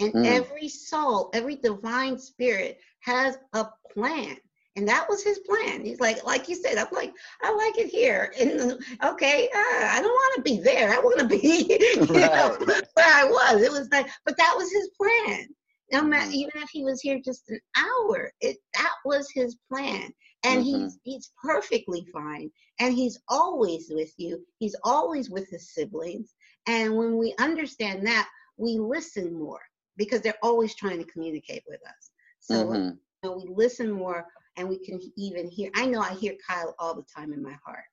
[0.00, 0.26] And mm.
[0.26, 4.36] every soul, every divine spirit has a plan.
[4.76, 5.84] And that was his plan.
[5.84, 8.32] He's like, like you said, I'm like, I like it here.
[8.40, 10.92] And okay, uh, I don't want to be there.
[10.92, 11.66] I want to be
[11.98, 12.08] right.
[12.08, 12.56] know,
[12.94, 13.62] where I was.
[13.62, 15.48] It was like, but that was his plan.
[15.90, 16.34] No matter, mm.
[16.34, 20.12] even if he was here just an hour, it that was his plan.
[20.44, 20.84] And mm-hmm.
[20.84, 22.50] he's he's perfectly fine.
[22.78, 24.46] And he's always with you.
[24.58, 26.34] He's always with his siblings.
[26.68, 29.60] And when we understand that, we listen more
[29.98, 32.10] because they're always trying to communicate with us.
[32.40, 32.82] So mm-hmm.
[32.84, 34.24] you know, we listen more
[34.56, 35.70] and we can even hear.
[35.74, 37.84] I know I hear Kyle all the time in my heart.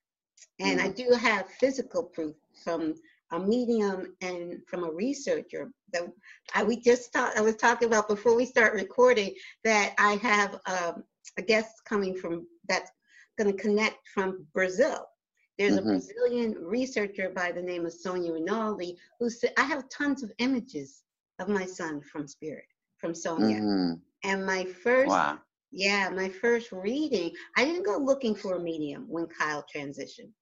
[0.58, 0.88] And mm-hmm.
[0.88, 2.94] I do have physical proof from
[3.32, 6.02] a medium and from a researcher that
[6.54, 10.60] I, we just talked, I was talking about before we start recording that I have
[10.66, 11.04] um,
[11.36, 12.90] a guest coming from that's
[13.36, 15.06] going to connect from Brazil.
[15.58, 15.88] There's mm-hmm.
[15.88, 20.32] a Brazilian researcher by the name of Sonia Rinaldi who said, I have tons of
[20.38, 21.02] images
[21.38, 22.66] of my son from spirit,
[22.98, 23.58] from Sonia.
[23.58, 23.92] Mm-hmm.
[24.24, 25.38] And my first, wow.
[25.70, 30.32] yeah, my first reading, I didn't go looking for a medium when Kyle transitioned.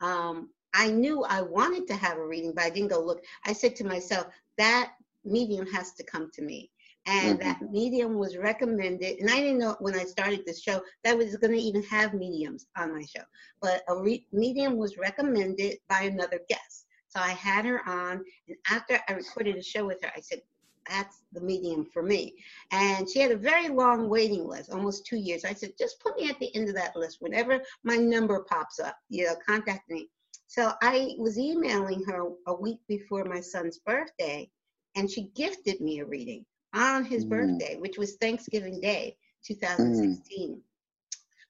[0.00, 3.22] Um, I knew I wanted to have a reading, but I didn't go look.
[3.46, 4.26] I said to myself,
[4.58, 4.92] that
[5.24, 6.70] medium has to come to me.
[7.06, 7.48] And mm-hmm.
[7.48, 9.18] that medium was recommended.
[9.20, 12.14] And I didn't know when I started this show that was going to even have
[12.14, 13.22] mediums on my show.
[13.60, 16.83] But a re- medium was recommended by another guest.
[17.14, 18.24] So I had her on.
[18.48, 20.42] And after I recorded a show with her, I said,
[20.88, 22.34] that's the medium for me.
[22.70, 25.44] And she had a very long waiting list, almost two years.
[25.44, 27.18] I said, just put me at the end of that list.
[27.20, 30.08] Whenever my number pops up, you know, contact me.
[30.46, 34.50] So I was emailing her a week before my son's birthday,
[34.94, 37.30] and she gifted me a reading on his mm.
[37.30, 40.50] birthday, which was Thanksgiving Day, 2016.
[40.50, 40.60] Mm.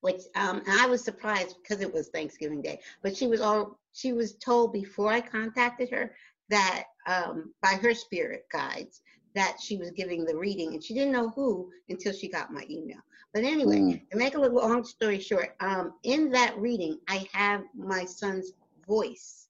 [0.01, 2.81] Which um, I was surprised because it was Thanksgiving Day.
[3.03, 6.15] But she was all she was told before I contacted her
[6.51, 9.01] that um, by her spirit guides
[9.35, 12.65] that she was giving the reading, and she didn't know who until she got my
[12.71, 12.99] email.
[13.33, 14.11] But anyway, mm.
[14.11, 18.53] to make a long story short, um, in that reading, I have my son's
[18.87, 19.49] voice.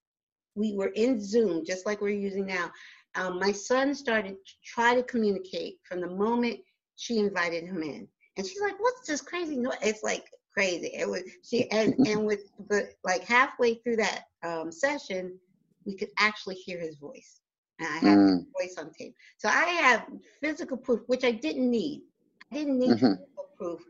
[0.54, 2.70] We were in Zoom, just like we're using now.
[3.14, 6.60] Um, my son started to try to communicate from the moment
[6.96, 8.08] she invited him in.
[8.36, 9.76] And she's like, what's this crazy noise?
[9.82, 10.92] It's like crazy.
[10.94, 15.38] It was she and and with but like halfway through that um, session,
[15.84, 17.40] we could actually hear his voice.
[17.80, 18.36] And I have mm.
[18.36, 19.14] his voice on tape.
[19.38, 20.06] So I have
[20.40, 22.02] physical proof, which I didn't need.
[22.52, 23.14] I didn't need mm-hmm.
[23.14, 23.80] physical proof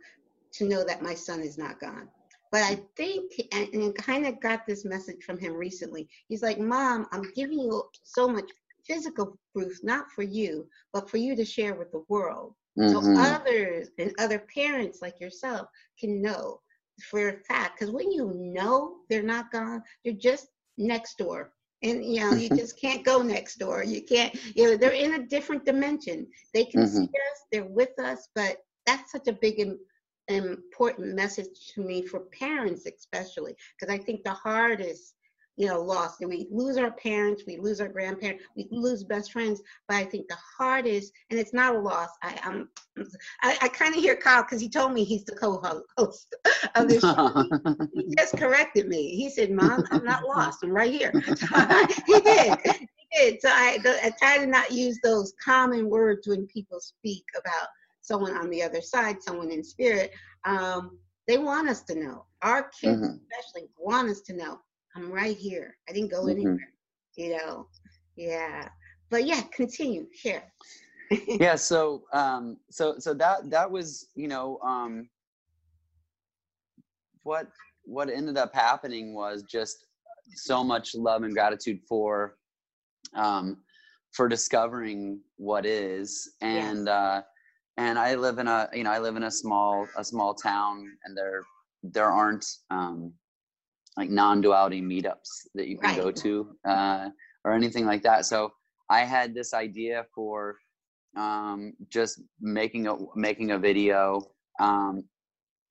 [0.52, 2.08] to know that my son is not gone.
[2.50, 6.08] But I think, and, and kind of got this message from him recently.
[6.28, 8.48] He's like, Mom, I'm giving you so much
[8.86, 12.54] physical proof, not for you, but for you to share with the world.
[12.78, 13.14] Mm-hmm.
[13.14, 16.60] So others and other parents like yourself can know
[17.10, 17.78] for a fact.
[17.78, 21.52] Because when you know they're not gone, they're just next door.
[21.82, 23.84] And you know, you just can't go next door.
[23.84, 26.26] You can't, you know, they're in a different dimension.
[26.52, 26.96] They can mm-hmm.
[26.96, 29.78] see us, they're with us, but that's such a big and
[30.28, 35.14] important message to me for parents especially because i think the hardest
[35.56, 39.32] you know loss and we lose our parents we lose our grandparents we lose best
[39.32, 42.68] friends but i think the hardest and it's not a loss i i'm
[43.42, 46.34] i, I kind of hear kyle because he told me he's the co-host
[46.74, 47.44] of this show
[47.94, 51.12] he just corrected me he said mom i'm not lost i'm right here
[52.06, 56.46] he did he did so I, I try to not use those common words when
[56.48, 57.68] people speak about
[58.04, 60.12] someone on the other side, someone in spirit,
[60.44, 62.26] um, they want us to know.
[62.42, 63.16] Our kids, mm-hmm.
[63.32, 64.60] especially, want us to know.
[64.96, 65.76] I'm right here.
[65.88, 66.30] I didn't go mm-hmm.
[66.30, 66.68] anywhere.
[67.16, 67.68] You know,
[68.16, 68.68] yeah.
[69.10, 70.06] But yeah, continue.
[70.14, 70.44] Share.
[71.28, 71.56] yeah.
[71.56, 75.08] So, um, so, so that that was, you know, um,
[77.22, 77.48] what
[77.84, 79.86] what ended up happening was just
[80.34, 82.36] so much love and gratitude for
[83.14, 83.58] um,
[84.12, 87.22] for discovering what is and uh,
[87.76, 90.86] and I live in a you know I live in a small a small town,
[91.04, 91.42] and there
[91.82, 93.12] there aren't um,
[93.96, 96.02] like non-duality meetups that you can right.
[96.02, 97.08] go to uh,
[97.44, 98.26] or anything like that.
[98.26, 98.52] So
[98.90, 100.56] I had this idea for
[101.16, 104.22] um, just making a making a video
[104.60, 105.04] um,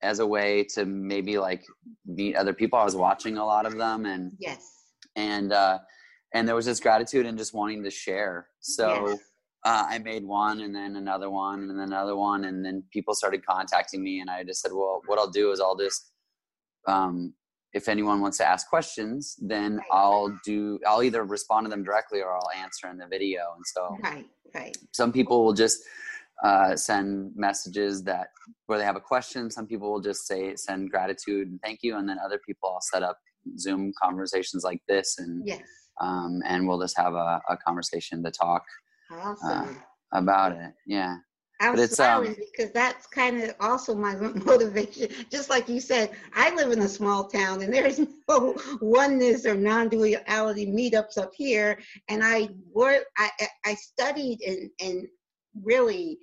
[0.02, 1.64] as a way to maybe like
[2.06, 2.78] meet other people.
[2.78, 4.64] I was watching a lot of them, and yes,
[5.16, 5.78] and uh,
[6.34, 8.48] and there was this gratitude and just wanting to share.
[8.60, 9.08] So.
[9.08, 9.18] Yes
[9.64, 12.44] uh, I made one and then another one and then another one.
[12.44, 14.20] And then people started contacting me.
[14.20, 16.12] And I just said, well, what I'll do is I'll just,
[16.86, 17.32] um,
[17.74, 22.20] if anyone wants to ask questions, then I'll do, I'll either respond to them directly
[22.20, 23.40] or I'll answer in the video.
[23.56, 24.76] And so right, right.
[24.92, 25.82] some people will just
[26.44, 28.28] uh, send messages that
[28.66, 29.50] where they have a question.
[29.50, 31.96] Some people will just say, send gratitude and thank you.
[31.96, 33.18] And then other people I'll set up
[33.58, 35.62] Zoom conversations like this and, yes.
[36.00, 38.62] um, and we'll just have a, a conversation to talk
[39.10, 39.78] Awesome.
[40.12, 40.72] about it.
[40.86, 41.16] Yeah.
[41.64, 45.08] I'm um, smiling um, because that's kind of also my motivation.
[45.30, 49.54] Just like you said, I live in a small town and there's no oneness or
[49.54, 51.78] non-duality meetups up here.
[52.08, 53.30] And I work, I,
[53.64, 55.06] I studied and, and
[55.62, 56.18] really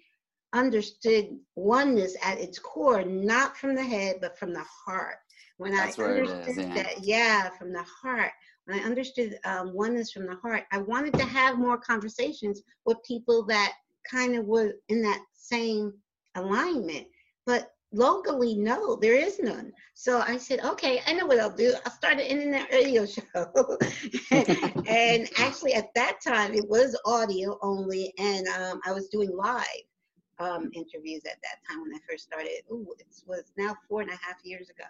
[0.54, 5.16] understood oneness at its core, not from the head, but from the heart.
[5.58, 6.74] When that's I understood yeah.
[6.76, 8.32] that, yeah, from the heart.
[8.66, 12.98] When I understood um, oneness from the heart, I wanted to have more conversations with
[13.08, 13.74] people that
[14.10, 15.94] kind of was in that same
[16.36, 17.08] alignment.
[17.46, 19.72] But locally, no, there is none.
[19.94, 21.74] So I said, okay, I know what I'll do.
[21.86, 23.78] I'll start an internet radio show.
[24.32, 29.66] and actually, at that time, it was audio only, and um, I was doing live
[30.40, 32.64] um, interviews at that time when I first started.
[32.72, 34.90] Ooh, it was now four and a half years ago.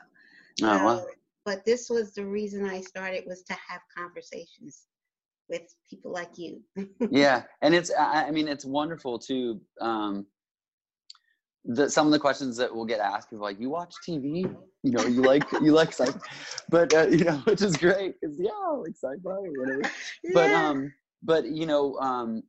[0.64, 1.06] Oh, wow.
[1.44, 4.86] But this was the reason I started was to have conversations
[5.50, 6.62] with people like you.
[7.10, 9.60] yeah, and it's I mean it's wonderful too.
[9.80, 10.28] Um,
[11.66, 14.54] the, some of the questions that will get asked is like, "You watch TV?
[14.84, 16.12] You know, you like you like sci
[16.70, 18.16] but uh, you know, which is great.
[18.22, 19.82] Is yeah, I like sci-fi or whatever.
[20.24, 20.32] Yeah.
[20.34, 22.44] But um, but you know, um,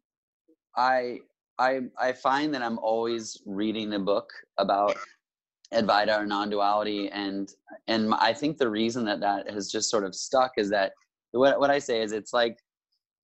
[0.77, 1.19] I
[1.59, 4.97] I I find that I'm always reading a book about
[5.75, 7.53] Advaita or non-duality, and
[7.89, 10.93] and I think the reason that that has just sort of stuck is that
[11.33, 12.59] what what I say is it's like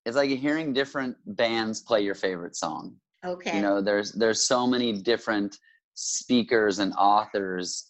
[0.05, 2.95] it's like hearing different bands play your favorite song.
[3.25, 3.55] Okay.
[3.55, 5.57] You know, there's there's so many different
[5.99, 7.87] speakers and authors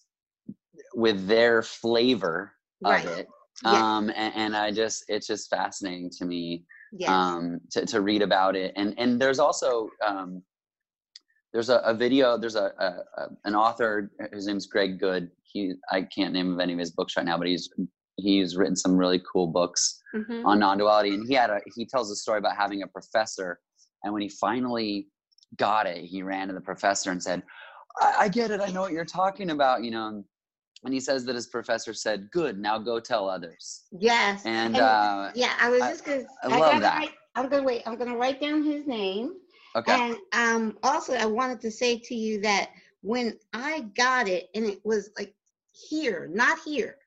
[0.95, 3.05] with their flavor right.
[3.05, 3.27] of it.
[3.65, 7.09] Um, and, and, I just it's just fascinating to me yes.
[7.09, 8.71] um, to, to read about it.
[8.77, 10.41] And and there's also um,
[11.51, 15.73] there's a, a video there's a, a, a, an author his name's Greg Goode he
[15.91, 17.69] i can't name of any of his books right now but he's
[18.17, 20.45] he's written some really cool books mm-hmm.
[20.45, 23.59] on non-duality and he had a he tells a story about having a professor
[24.03, 25.07] and when he finally
[25.57, 27.41] got it he ran to the professor and said
[27.97, 30.23] i, I get it i know what you're talking about you know
[30.83, 33.83] and he says that his professor said good now go tell others.
[33.91, 36.97] Yes and, and uh, yeah i was just gonna i, I love that.
[36.99, 39.33] write, i'm gonna wait i'm gonna write down his name.
[39.75, 39.93] Okay.
[39.93, 42.71] And um, also, I wanted to say to you that
[43.01, 45.33] when I got it, and it was like
[45.71, 46.97] here, not here,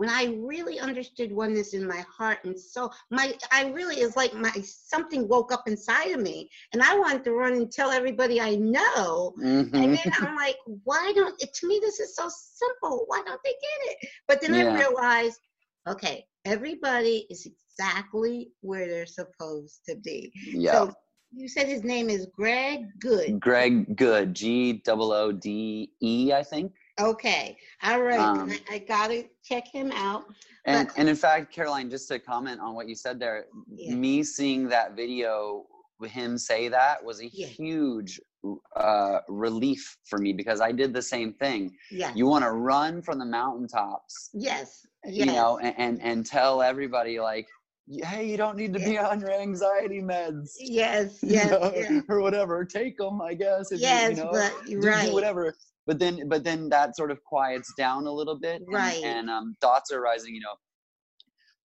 [0.00, 4.32] when I really understood oneness in my heart and soul, my I really is like
[4.32, 8.40] my something woke up inside of me, and I wanted to run and tell everybody
[8.40, 9.34] I know.
[9.38, 9.76] Mm-hmm.
[9.76, 11.38] And then I'm like, why don't?
[11.38, 13.04] To me, this is so simple.
[13.08, 14.08] Why don't they get it?
[14.26, 14.70] But then yeah.
[14.70, 15.38] I realized,
[15.86, 20.32] okay, everybody is exactly where they're supposed to be.
[20.46, 20.72] Yeah.
[20.72, 20.94] So
[21.30, 23.38] you said his name is Greg Goode.
[23.38, 26.72] Greg Goode, G O O D E, I think.
[27.00, 28.18] Okay, all right.
[28.18, 30.24] Um, I, I gotta check him out.
[30.66, 33.94] And but, and in fact, Caroline, just to comment on what you said there, yeah.
[33.94, 35.64] me seeing that video
[35.98, 37.46] with him say that was a yeah.
[37.46, 38.20] huge
[38.76, 41.76] uh, relief for me because I did the same thing.
[41.90, 42.12] Yeah.
[42.14, 44.30] You want to run from the mountaintops.
[44.32, 44.86] Yes.
[45.04, 45.14] yes.
[45.14, 47.46] You know, and, and and tell everybody like
[48.04, 50.52] hey, you don't need to be on your anxiety meds.
[50.58, 52.02] Yes, yes, know, yes.
[52.08, 52.64] or whatever.
[52.64, 53.68] Take them, I guess.
[53.72, 55.12] yes, you, you know, but right.
[55.12, 55.56] Whatever.
[55.86, 58.62] But then, but then that sort of quiets down a little bit.
[58.68, 59.02] Right.
[59.02, 60.34] And, um, thoughts are rising.
[60.34, 60.54] You know,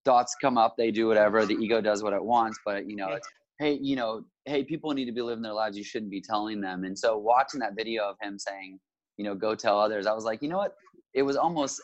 [0.04, 0.74] thoughts come up.
[0.76, 1.44] They do whatever.
[1.44, 2.58] The ego does what it wants.
[2.64, 5.76] But you know, it's hey, you know, hey, people need to be living their lives.
[5.76, 6.84] You shouldn't be telling them.
[6.84, 8.78] And so, watching that video of him saying,
[9.18, 10.74] you know, go tell others, I was like, you know what?
[11.14, 11.82] It was almost.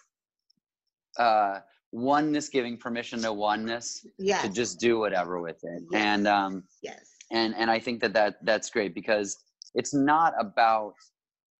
[1.18, 1.58] Uh,
[1.92, 4.42] oneness giving permission to oneness yes.
[4.42, 6.02] to just do whatever with it yes.
[6.02, 9.36] and um yes and and i think that that that's great because
[9.74, 10.94] it's not about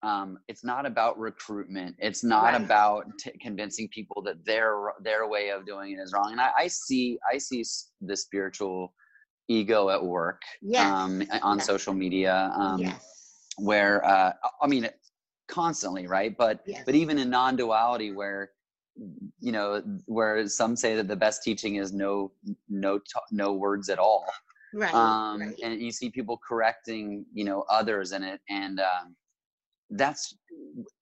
[0.03, 2.61] um it's not about recruitment it's not right.
[2.61, 6.51] about t- convincing people that their their way of doing it is wrong and i,
[6.59, 7.65] I see i see
[8.01, 8.95] the spiritual
[9.49, 10.85] ego at work yes.
[10.85, 11.67] um on yes.
[11.67, 13.05] social media um yes.
[13.59, 14.89] where uh i mean
[15.49, 18.51] constantly right but but even in non-duality where
[19.41, 22.33] you know where some say that the best teaching is no
[22.69, 23.01] no
[23.31, 24.25] no words at all
[24.75, 25.55] right, um right.
[25.63, 29.15] and you see people correcting you know others in it and um
[29.93, 30.35] that's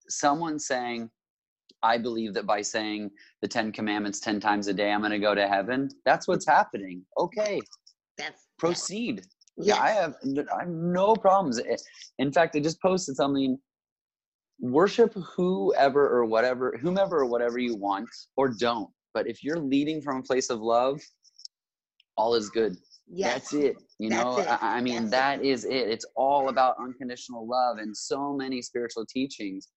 [0.08, 1.08] someone saying
[1.82, 3.10] i believe that by saying
[3.42, 6.46] the 10 commandments 10 times a day i'm going to go to heaven that's what's
[6.46, 7.02] happening.
[7.18, 7.60] Okay.
[8.18, 9.22] That's proceed.
[9.56, 11.60] Yeah, yeah i have i have no problems.
[12.18, 13.58] In fact i just posted something.
[14.62, 18.90] Worship whoever or whatever, whomever or whatever you want, or don't.
[19.14, 21.00] But if you're leading from a place of love,
[22.18, 22.76] all is good.
[23.12, 23.34] Yes.
[23.34, 23.76] That's it.
[23.98, 24.48] You That's know, it.
[24.48, 25.48] I, I, mean, That's that it.
[25.48, 25.88] is it.
[25.88, 27.78] It's all about unconditional love.
[27.78, 29.68] And so many spiritual teachings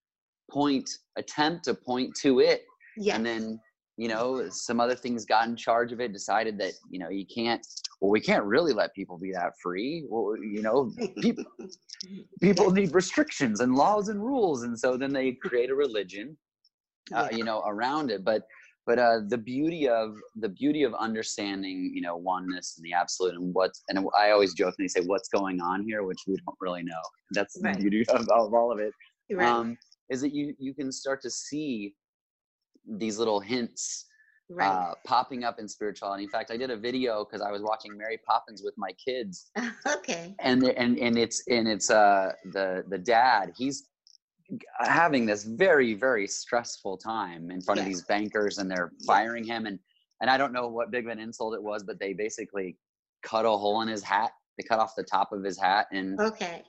[0.52, 2.64] point, attempt to point to it.
[2.98, 3.18] Yes.
[3.18, 3.60] And then
[3.98, 7.26] you know some other things got in charge of it decided that you know you
[7.26, 7.66] can't
[8.02, 11.46] well we can't really let people be that free well you know people
[12.42, 16.36] people need restrictions and laws and rules and so then they create a religion
[17.14, 17.38] uh, yeah.
[17.38, 18.44] you know around it but
[18.86, 23.34] but uh, the beauty of the beauty of understanding you know oneness and the absolute
[23.36, 26.84] and what's and i always jokingly say what's going on here which we don't really
[26.84, 27.76] know that's right.
[27.76, 28.94] the beauty of, of all of it
[29.32, 29.48] right.
[29.48, 29.78] um,
[30.10, 31.96] is that you you can start to see
[32.98, 34.06] these little hints
[34.50, 34.68] right.
[34.68, 36.24] uh, popping up in spirituality.
[36.24, 39.52] In fact, I did a video because I was watching Mary Poppins with my kids.
[39.88, 40.36] okay.
[40.40, 43.54] And and and it's and it's uh the the dad.
[43.58, 43.90] He's
[44.80, 49.66] having this very very stressful time in front of these bankers, and they're firing him.
[49.66, 49.80] And
[50.22, 52.78] and I don't know what big of an insult it was, but they basically
[53.24, 54.32] cut a hole in his hat.
[54.58, 56.64] They cut off the top of his hat, and okay.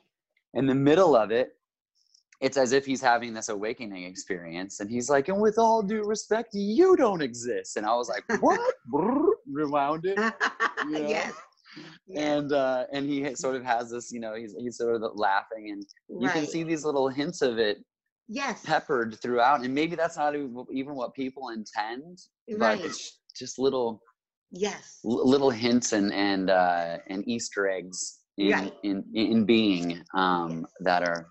[0.54, 1.56] In the middle of it,
[2.40, 6.04] it's as if he's having this awakening experience and he's like and with all due
[6.04, 8.60] respect you don't exist and i was like what
[9.46, 10.18] rewound it
[10.86, 11.08] you know?
[11.08, 11.32] yes
[12.16, 15.70] and uh and he sort of has this you know he's he's sort of laughing
[15.70, 16.34] and you right.
[16.34, 17.78] can see these little hints of it
[18.28, 22.18] yes peppered throughout and maybe that's not even what people intend
[22.50, 22.78] right.
[22.78, 24.00] but it's just little
[24.50, 28.74] yes little hints and and uh and easter eggs in right.
[28.82, 30.70] in in being um yes.
[30.80, 31.26] that are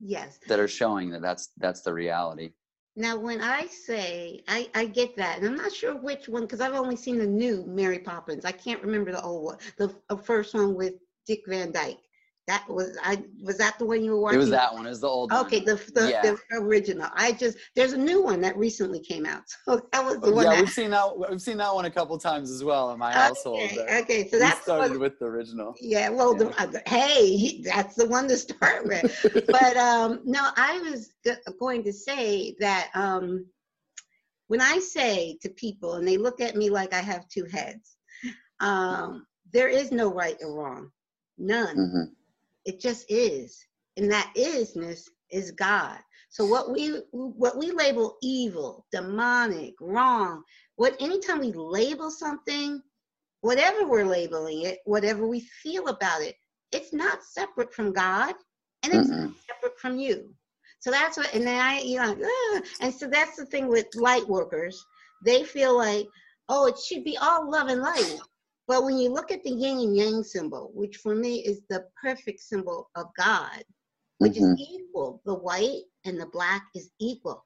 [0.00, 2.50] yes that are showing that that's that's the reality
[2.96, 6.60] now when i say i i get that and i'm not sure which one because
[6.60, 8.44] i've only seen the new mary poppins.
[8.44, 10.94] I can't remember the old one the, the first one with
[11.26, 11.98] dick van dyke
[12.46, 14.36] that was I was that the one you were watching?
[14.36, 14.86] It was that one.
[14.86, 15.64] It was the old okay, one.
[15.66, 16.22] the the, yeah.
[16.22, 17.08] the, original.
[17.14, 19.42] I just there's a new one that recently came out.
[19.66, 20.44] So that was the one.
[20.44, 21.18] Yeah, that, we've seen that.
[21.18, 23.70] We've seen that one a couple times as well in my okay, household.
[23.90, 25.74] Okay, so that's that started with the original.
[25.80, 26.66] Yeah, well, yeah.
[26.66, 29.26] The, uh, hey, that's the one to start with.
[29.48, 31.12] but um, no, I was
[31.58, 33.44] going to say that um,
[34.46, 37.96] when I say to people and they look at me like I have two heads,
[38.60, 40.90] um, there is no right or wrong,
[41.38, 41.76] none.
[41.76, 42.12] Mm-hmm
[42.66, 43.58] it just is.
[43.96, 45.98] And that isness is God.
[46.28, 50.42] So what we what we label evil, demonic, wrong,
[50.74, 52.82] what anytime we label something,
[53.40, 56.34] whatever we're labeling it, whatever we feel about it,
[56.72, 58.34] it's not separate from God
[58.82, 59.26] and it's mm-hmm.
[59.26, 60.28] not separate from you.
[60.80, 63.86] So that's what, and then I, you know, ah, and so that's the thing with
[63.94, 64.84] light workers.
[65.24, 66.06] They feel like,
[66.48, 68.18] oh, it should be all love and light.
[68.66, 71.86] But when you look at the yin and yang symbol, which for me is the
[72.00, 73.62] perfect symbol of God,
[74.18, 74.54] which mm-hmm.
[74.54, 77.44] is equal, the white and the black is equal.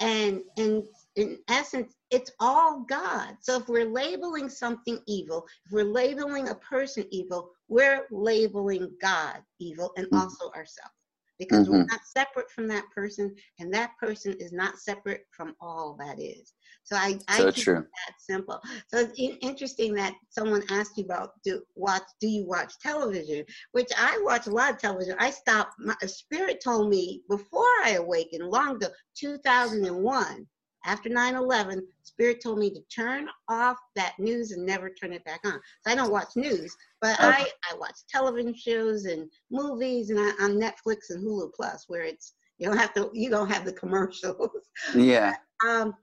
[0.00, 0.82] And, and
[1.16, 3.36] in essence, it's all God.
[3.40, 9.38] So if we're labeling something evil, if we're labeling a person evil, we're labeling God
[9.60, 10.16] evil and mm-hmm.
[10.18, 10.93] also ourselves
[11.38, 11.78] because mm-hmm.
[11.78, 16.20] we're not separate from that person and that person is not separate from all that
[16.20, 16.52] is.
[16.84, 17.74] So i so I true.
[17.74, 18.60] that simple.
[18.88, 23.44] So it's interesting that someone asked you about do watch do you watch television?
[23.72, 25.16] Which i watch a lot of television.
[25.18, 30.46] I stopped my spirit told me before i awakened long ago 2001
[30.84, 35.40] after 9-11 spirit told me to turn off that news and never turn it back
[35.44, 37.28] on so i don't watch news but okay.
[37.28, 42.02] I, I watch television shows and movies and I, on netflix and hulu plus where
[42.02, 44.50] it's you don't have to you don't have the commercials
[44.94, 45.34] yeah
[45.66, 45.94] um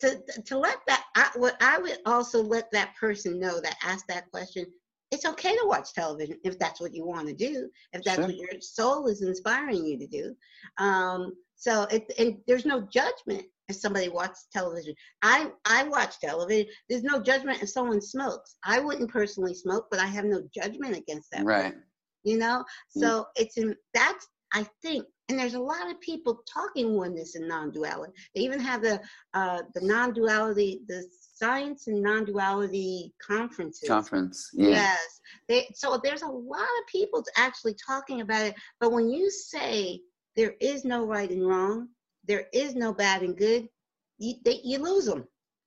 [0.00, 4.08] to to let that I, what i would also let that person know that asked
[4.08, 4.66] that question
[5.10, 8.26] it's okay to watch television if that's what you want to do if that's sure.
[8.26, 10.34] what your soul is inspiring you to do
[10.78, 14.94] um, so it, and there's no judgment if somebody watches television.
[15.22, 16.66] I I watch television.
[16.88, 18.56] There's no judgment if someone smokes.
[18.64, 21.44] I wouldn't personally smoke, but I have no judgment against that.
[21.44, 21.72] Right.
[21.72, 21.82] Person,
[22.24, 22.64] you know.
[22.96, 23.00] Mm.
[23.00, 23.24] So mm.
[23.36, 28.12] it's in that's I think, and there's a lot of people talking oneness and non-duality.
[28.34, 29.00] They even have the
[29.34, 31.04] uh, the non-duality, the
[31.34, 33.88] science and non-duality conferences.
[33.88, 34.50] Conference.
[34.54, 34.68] Yeah.
[34.68, 35.20] Yes.
[35.48, 38.54] They, so there's a lot of people actually talking about it.
[38.78, 40.00] But when you say
[40.36, 41.88] there is no right and wrong,
[42.26, 43.68] there is no bad and good,
[44.18, 45.26] you, they, you lose them.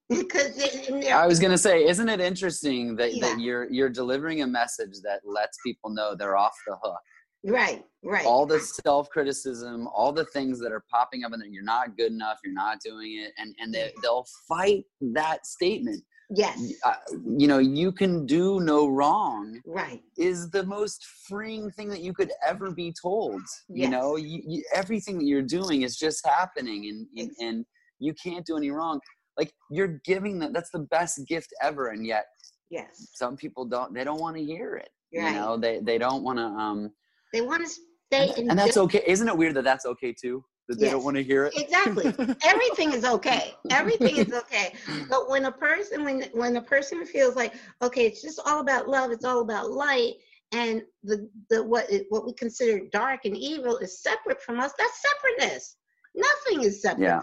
[0.10, 0.58] because
[1.12, 3.28] I was gonna say, isn't it interesting that, yeah.
[3.28, 7.00] that you're you're delivering a message that lets people know they're off the hook.
[7.44, 8.26] Right, right.
[8.26, 11.98] All the self criticism, all the things that are popping up, and that you're not
[11.98, 16.04] good enough, you're not doing it, and and they, they'll fight that statement.
[16.30, 16.74] Yes.
[16.84, 16.96] Uh,
[17.38, 19.62] you know, you can do no wrong.
[19.66, 20.02] Right.
[20.18, 23.42] Is the most freeing thing that you could ever be told.
[23.70, 23.86] Yes.
[23.86, 27.66] You know, you, you, everything that you're doing is just happening, and, and and
[28.00, 29.00] you can't do any wrong.
[29.38, 30.52] Like you're giving them.
[30.52, 32.26] That's the best gift ever, and yet,
[32.70, 33.94] yes, some people don't.
[33.94, 34.90] They don't want to hear it.
[35.16, 35.30] Right.
[35.30, 36.46] You know, they they don't want to.
[36.46, 36.92] um
[37.32, 38.34] They want to stay.
[38.38, 39.04] And, and that's okay.
[39.08, 40.44] Isn't it weird that that's okay too?
[40.68, 40.94] That they yes.
[40.94, 41.54] don't want to hear it.
[41.56, 42.14] Exactly.
[42.44, 43.54] Everything is okay.
[43.70, 44.74] Everything is okay.
[45.10, 48.88] But when a person when when a person feels like, okay, it's just all about
[48.90, 50.16] love, it's all about light,
[50.52, 55.02] and the the what what we consider dark and evil is separate from us, that's
[55.02, 55.78] separateness.
[56.16, 57.04] Nothing is separate.
[57.04, 57.22] Yeah.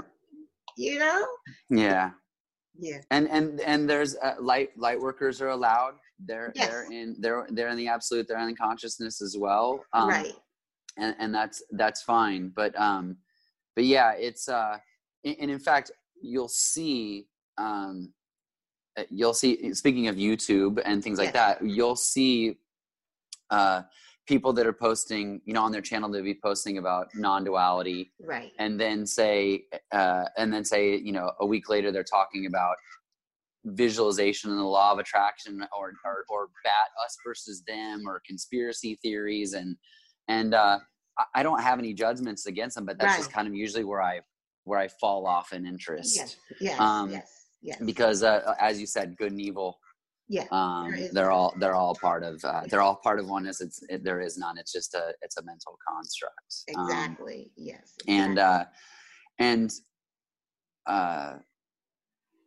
[0.77, 1.27] You know?
[1.71, 2.11] Yeah.
[2.79, 2.99] Yeah.
[3.11, 5.95] And and and there's uh, light light workers are allowed.
[6.19, 6.69] They're yes.
[6.69, 8.27] they're in they're they're in the absolute.
[8.27, 9.85] They're in the consciousness as well.
[9.93, 10.33] Um, right.
[10.97, 12.53] And and that's that's fine.
[12.55, 13.17] But um,
[13.75, 14.79] but yeah, it's uh,
[15.25, 17.27] and in fact, you'll see
[17.59, 18.13] um,
[18.97, 19.73] uh, you'll see.
[19.75, 21.59] Speaking of YouTube and things like yes.
[21.59, 22.59] that, you'll see
[23.51, 23.83] uh
[24.27, 28.53] people that are posting, you know, on their channel to be posting about non-duality, right?
[28.59, 32.77] And then say, uh, and then say, you know, a week later they're talking about
[33.67, 38.99] visualization and the law of attraction, or or, or bat us versus them, or conspiracy
[39.03, 39.77] theories, and
[40.29, 40.79] and uh,
[41.35, 43.19] I don't have any judgments against them, but that's right.
[43.19, 44.21] just kind of usually where I
[44.65, 46.17] where I fall off in interest.
[46.17, 47.81] Yes, yes, um, yes, yes.
[47.85, 49.79] Because uh, as you said, good and evil
[50.29, 53.83] yeah um they're all they're all part of uh, they're all part of oneness it's
[53.89, 58.15] it, there is none it's just a it's a mental construct exactly um, yes exactly.
[58.15, 58.65] and uh
[59.39, 59.73] and
[60.87, 61.35] uh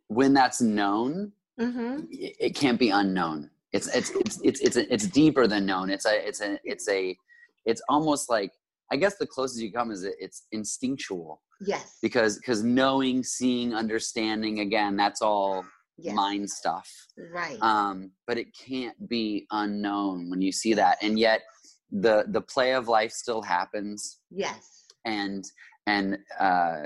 [0.08, 2.00] when that's known mm-hmm.
[2.10, 5.88] it, it, can't be unknown it's it's it's it's it's, a, it's deeper than known
[5.88, 7.16] it's a it's a it's a
[7.64, 8.50] it's almost like
[8.92, 11.40] i guess the closest you come is it's instinctual.
[11.60, 11.98] Yes.
[12.02, 15.64] Because because knowing seeing understanding again that's all
[15.96, 16.14] yes.
[16.14, 16.88] mind stuff.
[17.32, 17.58] Right.
[17.60, 20.98] Um but it can't be unknown when you see that.
[21.02, 21.42] And yet
[21.90, 24.20] the the play of life still happens.
[24.30, 24.84] Yes.
[25.04, 25.44] And
[25.86, 26.84] and uh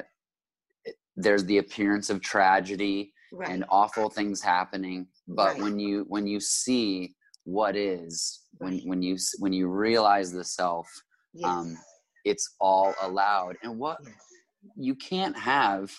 [1.16, 3.50] there's the appearance of tragedy right.
[3.50, 5.06] and awful things happening.
[5.28, 5.62] But right.
[5.62, 10.88] when you when you see what is when when you when you realize the self
[11.34, 11.50] yes.
[11.50, 11.76] um
[12.24, 13.98] it's all allowed and what
[14.76, 15.92] you can't have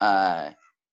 [0.00, 0.50] uh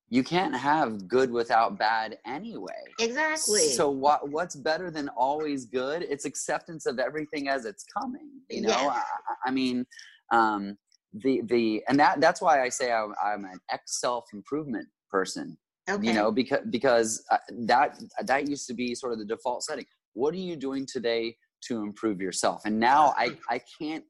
[0.09, 2.83] you can't have good without bad anyway.
[2.99, 3.69] Exactly.
[3.69, 6.03] So what what's better than always good?
[6.03, 8.29] It's acceptance of everything as it's coming.
[8.49, 9.03] You know, yes.
[9.45, 9.85] I, I, mean,
[10.31, 10.77] um,
[11.13, 15.57] the the and that that's why I say I'm, I'm an ex self improvement person.
[15.89, 16.07] Okay.
[16.07, 19.85] You know, because because uh, that that used to be sort of the default setting.
[20.13, 22.61] What are you doing today to improve yourself?
[22.65, 24.03] And now I I can't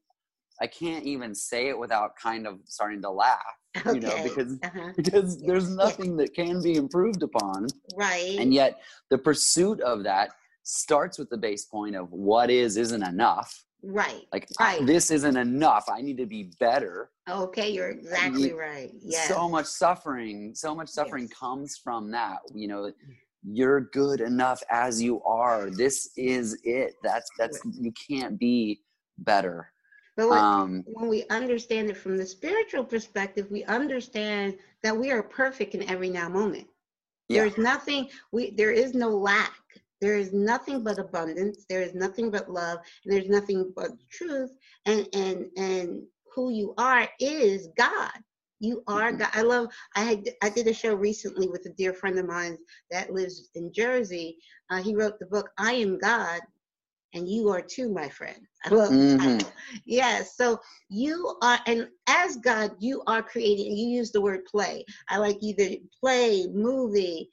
[0.60, 3.42] I can't even say it without kind of starting to laugh
[3.78, 3.94] okay.
[3.94, 4.92] you know because uh-huh.
[4.96, 7.66] because there's nothing that can be improved upon
[7.96, 8.80] right and yet
[9.10, 10.30] the pursuit of that
[10.62, 14.84] starts with the base point of what is isn't enough right like right.
[14.86, 19.66] this isn't enough i need to be better okay you're exactly right yeah so much
[19.66, 21.38] suffering so much suffering yes.
[21.38, 22.90] comes from that you know
[23.48, 28.80] you're good enough as you are this is it that's that's you can't be
[29.18, 29.70] better
[30.16, 35.10] but when, um, when we understand it from the spiritual perspective, we understand that we
[35.10, 36.66] are perfect in every now moment.
[37.28, 37.42] Yeah.
[37.42, 39.52] There's nothing we there is no lack.
[40.00, 41.66] There is nothing but abundance.
[41.68, 44.52] There is nothing but love, and there's nothing but truth.
[44.86, 46.02] And and and
[46.34, 48.12] who you are is God.
[48.60, 49.12] You are.
[49.12, 49.28] God.
[49.32, 49.68] I love.
[49.94, 52.56] I had I did a show recently with a dear friend of mine
[52.90, 54.38] that lives in Jersey.
[54.70, 56.40] Uh, he wrote the book I Am God,
[57.12, 58.46] and you are too, my friend.
[58.64, 59.48] I love mm-hmm.
[59.84, 60.36] Yes.
[60.36, 64.84] So you are, and as God, you are creating, you use the word play.
[65.08, 67.30] I like either play, movie,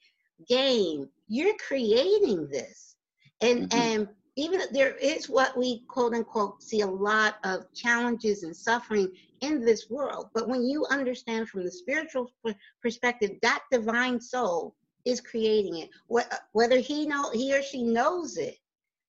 [0.47, 1.09] game.
[1.27, 2.95] You're creating this.
[3.41, 3.79] And mm-hmm.
[3.79, 9.09] and even there is what we quote unquote see a lot of challenges and suffering
[9.41, 10.29] in this world.
[10.33, 12.31] But when you understand from the spiritual
[12.81, 14.75] perspective, that divine soul
[15.05, 15.89] is creating it.
[16.53, 18.57] Whether he know he or she knows it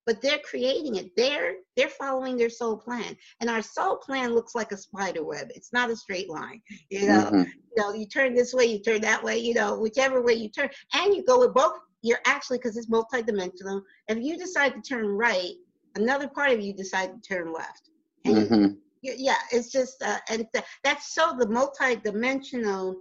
[0.07, 4.55] but they're creating it they're they're following their soul plan and our soul plan looks
[4.55, 6.61] like a spider web it's not a straight line
[6.91, 7.39] you know mm-hmm.
[7.39, 10.49] you know you turn this way you turn that way you know whichever way you
[10.49, 11.75] turn and you go with both
[12.05, 15.55] you're actually because it's multidimensional if you decide to turn right
[15.97, 17.91] another part of you decide to turn left
[18.27, 18.75] mm-hmm.
[19.03, 22.97] you, yeah it's just uh, and th- that's so the multidimensional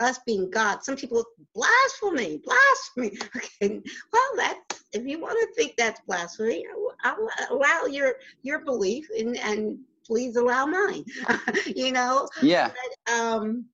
[0.00, 0.84] us being God.
[0.84, 1.24] Some people
[1.54, 3.18] blasphemy, blasphemy.
[3.62, 3.80] Okay,
[4.12, 6.64] well, that's if you want to think that's blasphemy,
[7.04, 11.04] I'll allow your your belief and and please allow mine.
[11.66, 12.28] you know.
[12.42, 12.70] Yeah.
[13.06, 13.66] But, um,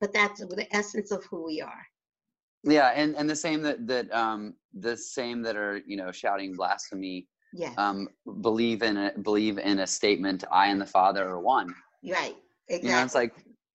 [0.00, 1.86] but that's the essence of who we are.
[2.64, 6.54] Yeah, and and the same that that um the same that are you know shouting
[6.54, 7.28] blasphemy.
[7.56, 7.72] Yeah.
[7.78, 8.08] Um,
[8.40, 10.42] believe in a believe in a statement.
[10.50, 11.72] I and the Father are one.
[12.04, 12.34] Right.
[12.68, 12.90] Exactly.
[12.90, 13.32] You know, it's like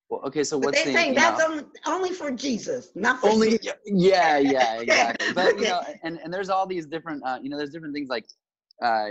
[0.10, 3.30] well, okay, so what's but they the, saying that's only, only for Jesus, not for
[3.30, 3.60] only.
[3.62, 3.72] You.
[3.86, 5.34] Yeah, yeah, exactly.
[5.34, 8.10] but you know, and and there's all these different, uh, you know, there's different things
[8.10, 8.26] like,
[8.84, 9.10] uh,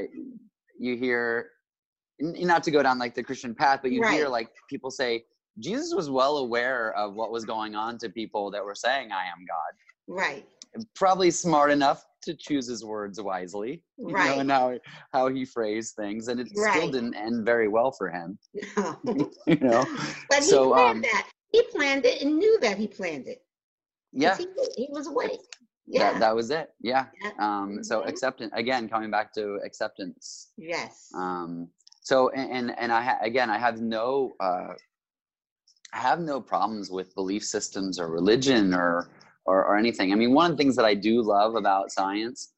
[0.77, 1.51] you hear,
[2.19, 4.15] not to go down like the Christian path, but you Right.
[4.15, 5.25] hear like people say
[5.61, 9.23] Jesus was well aware of what was going on to people that were saying, I
[9.27, 9.73] am God.
[10.07, 10.47] Right.
[10.95, 14.39] Probably smart enough to choose his words wisely, you know, Right.
[14.39, 14.79] and how,
[15.13, 16.29] how he phrased things.
[16.29, 18.39] And it still didn't end very well for him,
[18.75, 18.99] but
[19.47, 19.85] you know?
[20.29, 21.29] But he So, planned um, that.
[21.53, 23.43] He planned it and knew that he planned it.
[24.13, 24.47] Yeah, He,
[24.77, 25.41] he was awake.
[25.87, 26.13] Yeah.
[26.13, 26.71] that, that was it.
[26.81, 27.07] Yeah.
[27.23, 27.31] Yeah.
[27.39, 28.09] Um, so Mhm.
[28.09, 30.53] acceptance, again, coming back to acceptance.
[30.59, 31.09] yes.
[31.15, 31.69] Um,
[32.03, 34.69] so, and, and, and I, ha- again, I have no, uh,
[35.93, 39.09] have no problems with belief systems or religion or,
[39.47, 40.13] or, or anything.
[40.13, 42.53] I mean, one of the things that I do love about science,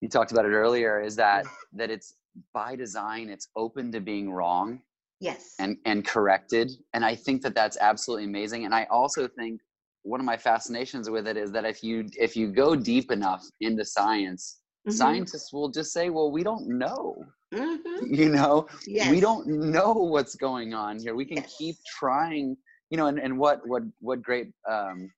[0.00, 2.14] you talked about it earlier, is that, that it's
[2.54, 4.80] by design, it's open to being wrong
[5.20, 5.54] yes.
[5.58, 6.72] and, and corrected.
[6.94, 8.64] And I think that that's absolutely amazing.
[8.64, 9.60] And I also think
[10.02, 13.44] one of my fascinations with it is that if you, if you go deep enough
[13.60, 14.94] into science, Mhm.
[14.94, 18.16] scientists will just say, well, we don't know, Mhm.
[18.18, 19.10] you know, Yes.
[19.10, 21.54] we don't know what's going on here we can Yes.
[21.58, 22.56] keep trying
[22.90, 25.10] you know and, and what what what great um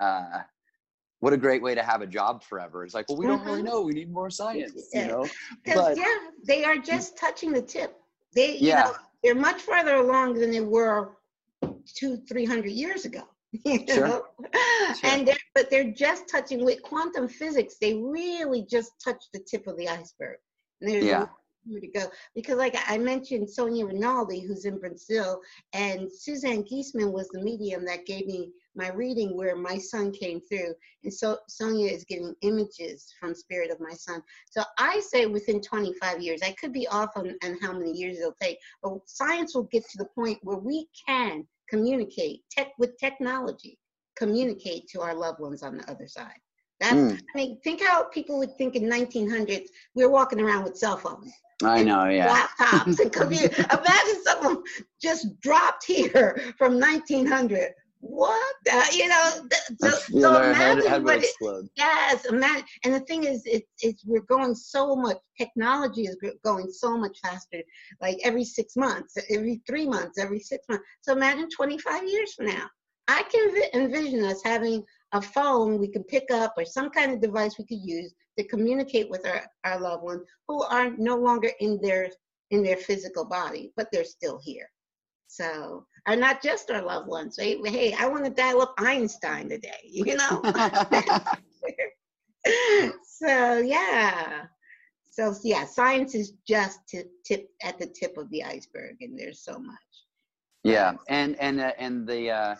[0.00, 0.40] uh
[1.20, 3.62] what a great way to have a job forever it's like well we don't really
[3.62, 3.66] Mhm.
[3.66, 5.02] know we need more science Yeah.
[5.02, 5.28] you know
[5.66, 7.96] but yeah, they are just touching the tip.
[8.34, 8.84] They, you Yeah.
[8.84, 11.16] know, they're much further along than they were
[11.96, 13.24] two, three hundred years ago.
[13.64, 14.08] You Sure.
[14.08, 14.26] know?
[15.00, 15.10] Sure.
[15.10, 17.76] And they're, but they're just touching with quantum physics.
[17.80, 20.36] They really just touch the tip of the iceberg.
[20.80, 21.26] And there's Yeah.
[21.68, 25.40] To go because, like I mentioned, Sonia Rinaldi, who's in Brazil,
[25.74, 30.40] and Suzanne Giesemann was the medium that gave me my reading where my son came
[30.40, 30.74] through.
[31.04, 34.22] And so Sonia is getting images from Spirit of my son.
[34.50, 38.18] So I say within 25 years, I could be off on, on how many years
[38.18, 42.96] it'll take, but science will get to the point where we can communicate tech with
[42.98, 43.78] technology,
[44.16, 46.40] communicate to our loved ones on the other side.
[46.80, 50.64] That's, Mm, I mean, think how people would think in 1900s, we were walking around
[50.64, 51.32] with cell phones
[51.64, 53.58] i know yeah laptops and computers.
[53.58, 54.62] Imagine someone
[55.02, 57.72] just dropped here from 1900.
[58.00, 58.54] What?
[58.64, 59.88] The, you know, th- so,
[60.20, 61.34] so their head, imagine head what it,
[61.76, 62.64] yes, imagine.
[62.84, 67.18] And the thing is, it's, it's we're going so much, technology is going so much
[67.20, 67.60] faster,
[68.00, 70.84] like every six months, every three months, every six months.
[71.00, 72.68] So imagine 25 years from now.
[73.08, 77.20] I can envision us having a phone we can pick up or some kind of
[77.20, 81.50] device we could use to communicate with our, our loved ones who are no longer
[81.60, 82.10] in their
[82.50, 84.70] in their physical body, but they're still here.
[85.26, 87.36] So are not just our loved ones.
[87.38, 90.40] Hey, hey, I want to dial up Einstein today, you know?
[93.04, 94.44] so yeah.
[95.10, 99.42] So yeah, science is just to tip at the tip of the iceberg, and there's
[99.42, 99.76] so much.
[100.64, 102.54] yeah and and uh, and the uh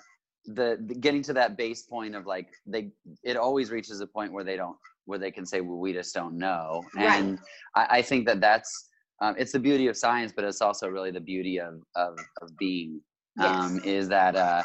[0.47, 2.91] the, the getting to that base point of like they
[3.23, 6.15] it always reaches a point where they don't where they can say well we just
[6.15, 7.23] don't know Right.
[7.23, 7.39] and
[7.75, 8.89] I, I think that that's
[9.21, 12.57] um, it's the beauty of science but it's also really the beauty of of, of
[12.59, 13.01] being
[13.41, 13.85] um, Yes.
[13.85, 14.63] is that uh,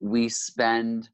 [0.00, 1.08] we spend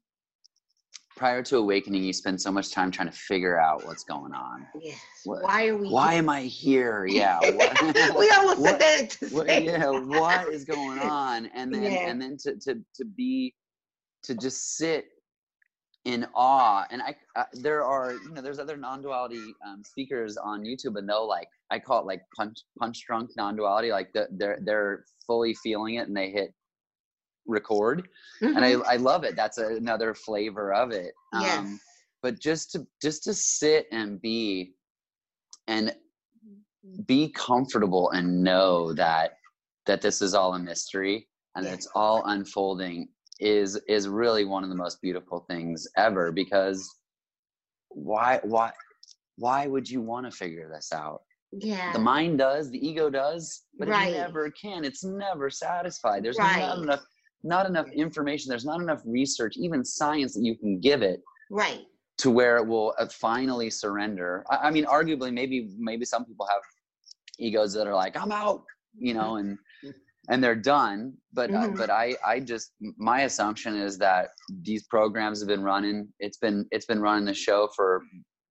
[1.19, 4.65] prior to awakening you spend so much time trying to figure out what's going on
[4.81, 4.97] Yes.
[5.25, 5.89] What- Why are we?
[5.89, 10.63] why am i here yeah what, we almost what- said that what, yeah what is
[10.63, 12.07] going on and then Yeah.
[12.09, 13.53] and then to, to to be
[14.23, 15.07] to just sit
[16.05, 20.63] in awe and i uh, there are you know there's other non-duality um, speakers on
[20.63, 24.59] youtube and they'll like i call it like punch punch drunk non-duality like the, they're
[24.63, 26.53] they're fully feeling it and they hit
[27.49, 28.07] record
[28.41, 28.83] and Mhm.
[28.87, 31.79] i i love it that's another flavor of it Um,
[32.21, 34.73] but just to just to sit and be
[35.67, 35.95] and
[37.05, 39.31] be comfortable and know that
[39.85, 41.73] that this is all a mystery and Yeah.
[41.73, 46.79] it's all unfolding is is really one of the most beautiful things ever because
[47.89, 48.71] why why
[49.37, 51.21] why would you want to figure this out
[51.51, 51.91] yeah.
[51.93, 54.13] the mind does the ego does but Right.
[54.13, 56.59] it never can it's never satisfied there's Right.
[56.59, 57.03] not enough
[57.43, 61.85] not enough information there's not enough research even science that you can give it right.
[62.17, 64.43] to where it will uh, finally surrender.
[64.49, 66.61] I, I mean, arguably, maybe maybe some people have
[67.39, 68.63] egos that are like, "I'm out,"
[68.97, 69.57] you know, and
[70.29, 71.13] and they're done.
[71.33, 71.77] But uh, Mhm.
[71.77, 74.29] but I I just my assumption is that
[74.61, 76.09] these programs have been running.
[76.19, 78.03] It's been it's been running the show for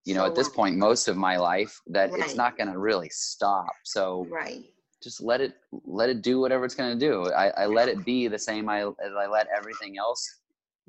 [0.04, 0.54] you know So at this long.
[0.54, 3.72] point most of my life that it's not going to really stop.
[3.84, 4.64] So Right.
[5.02, 7.30] Just let it let it do whatever it's going to do.
[7.32, 10.40] I, I let it be the same I, as I let everything else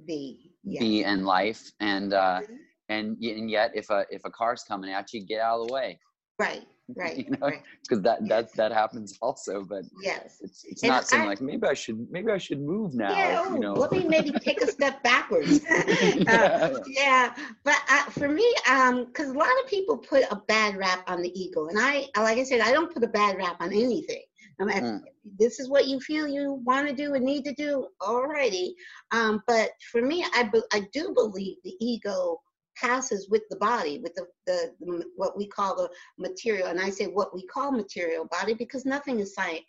[0.06, 0.52] Be.
[0.64, 0.80] Yeah.
[0.80, 2.58] be in life and uh Mhm.
[2.90, 5.74] and and yet if a if a car's coming at you get out of the
[5.74, 6.00] way
[6.40, 6.66] Right.
[6.96, 8.04] right you know because right.
[8.04, 11.74] that that that happens also but yes it's it's and not saying like maybe i
[11.74, 14.68] should maybe i should move now yeah, oh, you know let me maybe take a
[14.68, 19.98] step backwards yeah, uh, yeah but uh, for me um because a lot of people
[19.98, 23.04] put a bad rap on the ego and i like i said i don't put
[23.04, 24.24] a bad rap on anything
[24.62, 25.02] I mean, mm.
[25.38, 27.88] this is what you feel you want to do and need to do.
[28.02, 28.72] Alrighty,
[29.12, 32.42] um, but for me, I I do believe the ego
[32.80, 36.68] passes with the body, with the, the, the, what we call the material.
[36.68, 39.66] And I say what we call material body because nothing is science,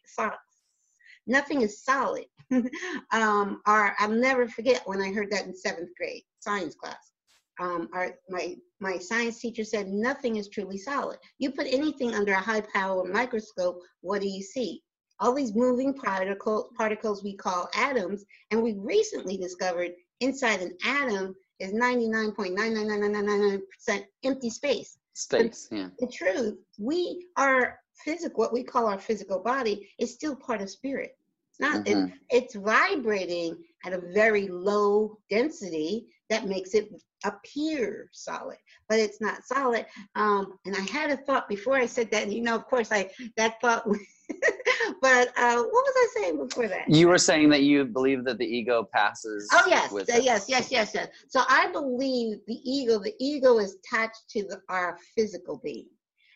[1.26, 2.26] nothing is solid.
[3.12, 7.12] um, our, I'll never forget when I heard that in seventh grade science class.
[7.60, 11.18] Um, our, my my science teacher said nothing is truly solid.
[11.38, 14.82] You put anything under a high power microscope, what do you see?
[15.20, 19.90] All these moving particles, particles we call atoms, and we recently discovered
[20.20, 24.98] inside an atom is 99.99999% empty space.
[25.12, 25.88] Space, yeah.
[25.98, 30.70] The truth, we are physical, what we call our physical body is still part of
[30.70, 31.16] spirit.
[31.50, 32.06] It's not, mm-hmm.
[32.06, 36.90] it, it's vibrating at a very low density that makes it
[37.24, 38.56] appear solid,
[38.88, 39.84] but it's not solid.
[40.14, 42.92] Um, and I had a thought before I said that, and you know, of course,
[42.92, 43.84] I that thought
[45.00, 46.88] but uh, what was I saying before that?
[46.88, 49.48] You were saying that you believe that the ego passes.
[49.52, 51.08] Oh yes, uh, yes, yes, yes, yes.
[51.28, 52.98] So I believe the ego.
[52.98, 55.88] The ego is attached to the, our physical being,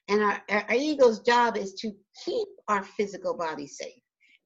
[0.09, 1.93] and our, our, our ego's job is to
[2.25, 4.01] keep our physical body safe.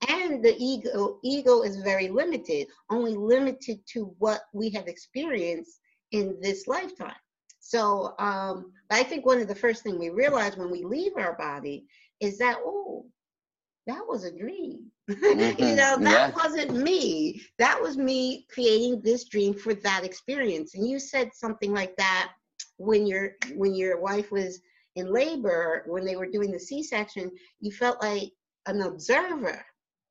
[0.08, 5.80] And the ego ego is very limited, only limited to what we have experienced
[6.12, 7.16] in this lifetime.
[7.60, 11.36] So um, I think one of the first things we realize when we leave our
[11.36, 11.84] body
[12.20, 13.06] is that oh
[13.88, 14.84] that was a dream.
[15.08, 15.62] Mm-hmm.
[15.62, 16.30] you know, that yeah.
[16.36, 17.40] wasn't me.
[17.58, 20.74] That was me creating this dream for that experience.
[20.74, 22.32] And you said something like that
[22.76, 24.60] when your when your wife was
[24.96, 27.30] in labor, when they were doing the C-section,
[27.60, 28.32] you felt like
[28.66, 29.64] an observer.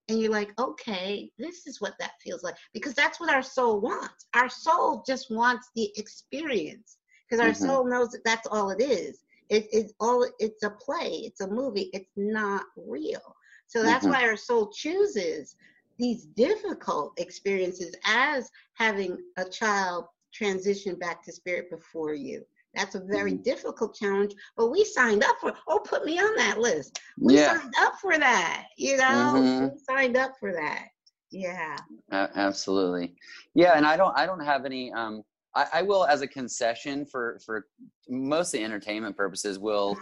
[0.09, 2.55] And you're like, okay, this is what that feels like.
[2.73, 4.25] Because that's what our soul wants.
[4.33, 6.97] Our soul just wants the experience.
[7.29, 7.65] Because our mm-hmm.
[7.65, 9.19] soul knows that that's all it is.
[9.49, 13.35] It, it's all it's a play, it's a movie, it's not real.
[13.67, 14.13] So that's mm-hmm.
[14.13, 15.55] why our soul chooses
[15.97, 22.43] these difficult experiences as having a child transition back to spirit before you.
[22.75, 23.41] That's a very mm-hmm.
[23.41, 25.53] difficult challenge, but we signed up for.
[25.67, 26.99] Oh, put me on that list.
[27.19, 27.57] We yeah.
[27.57, 28.65] signed up for that.
[28.77, 29.63] You know, mm-hmm.
[29.63, 30.89] we signed up for that.
[31.31, 31.77] Yeah.
[32.11, 33.15] Uh, absolutely.
[33.55, 34.15] Yeah, and I don't.
[34.17, 34.91] I don't have any.
[34.91, 35.23] Um,
[35.55, 37.65] I, I will, as a concession for for
[38.07, 39.97] mostly entertainment purposes, will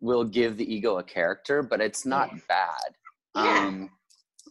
[0.00, 2.40] will give the ego a character, but it's not yeah.
[2.48, 2.94] bad.
[3.36, 3.66] Yeah.
[3.66, 3.90] Um,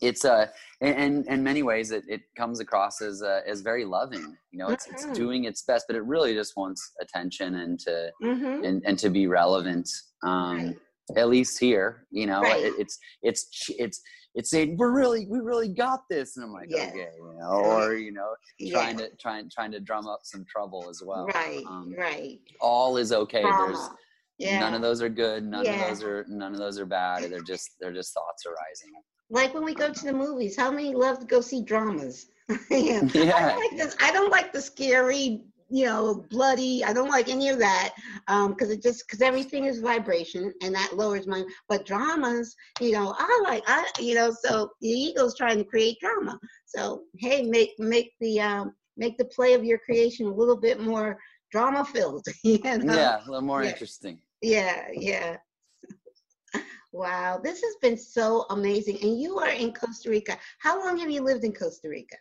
[0.01, 0.45] it's a uh,
[0.81, 4.69] in in many ways it, it comes across as uh, as very loving you know
[4.69, 5.09] it's, mm-hmm.
[5.09, 8.63] it's doing its best but it really just wants attention and to mm-hmm.
[8.63, 9.89] and, and to be relevant
[10.23, 10.77] um right.
[11.17, 12.63] at least here you know right.
[12.63, 14.01] it, it's it's it's
[14.35, 16.89] it's saying we're really we really got this and i'm like yeah.
[16.89, 18.33] okay you know or you know
[18.71, 19.05] trying yeah.
[19.05, 23.11] to trying trying to drum up some trouble as well right um, right all is
[23.11, 23.89] okay there's
[24.39, 24.59] yeah.
[24.59, 25.43] None of those are good.
[25.43, 25.81] None yeah.
[25.81, 27.29] of those are none of those are bad.
[27.29, 28.93] They're just they're just thoughts arising.
[29.29, 32.27] Like when we go to the movies, how many love to go see dramas?
[32.71, 33.01] yeah.
[33.13, 33.35] yeah.
[33.35, 33.95] I don't like this.
[33.99, 36.85] I don't like the scary, you know, bloody.
[36.85, 37.93] I don't like any of that
[38.27, 41.43] because um, it just because everything is vibration and that lowers my.
[41.67, 44.33] But dramas, you know, I like I you know.
[44.41, 46.39] So the ego's trying to create drama.
[46.65, 50.79] So hey, make make the um, make the play of your creation a little bit
[50.79, 51.19] more
[51.51, 52.25] drama filled.
[52.43, 52.95] You know?
[52.95, 53.71] Yeah, a little more yeah.
[53.71, 54.19] interesting.
[54.41, 55.37] Yeah, yeah.
[56.91, 58.97] wow, this has been so amazing.
[59.01, 60.37] And you are in Costa Rica.
[60.59, 62.17] How long have you lived in Costa Rica?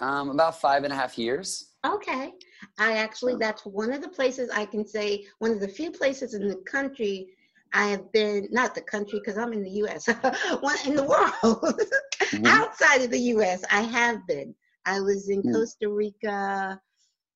[0.00, 1.72] Um, about five and a half years.
[1.86, 2.32] Okay.
[2.78, 6.34] I actually, that's one of the places I can say, one of the few places
[6.34, 7.28] in the country
[7.74, 10.06] I have been, not the country because I'm in the US,
[10.60, 11.32] one in the world,
[12.20, 12.46] mm-hmm.
[12.46, 14.54] outside of the US, I have been.
[14.84, 15.52] I was in mm.
[15.52, 16.80] Costa Rica,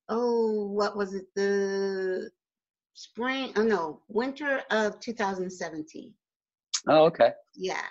[0.09, 2.31] oh, what was it, the
[2.97, 6.13] spring, oh no, winter of 2017.
[6.89, 7.31] Oh, okay.
[7.55, 7.83] Yeah.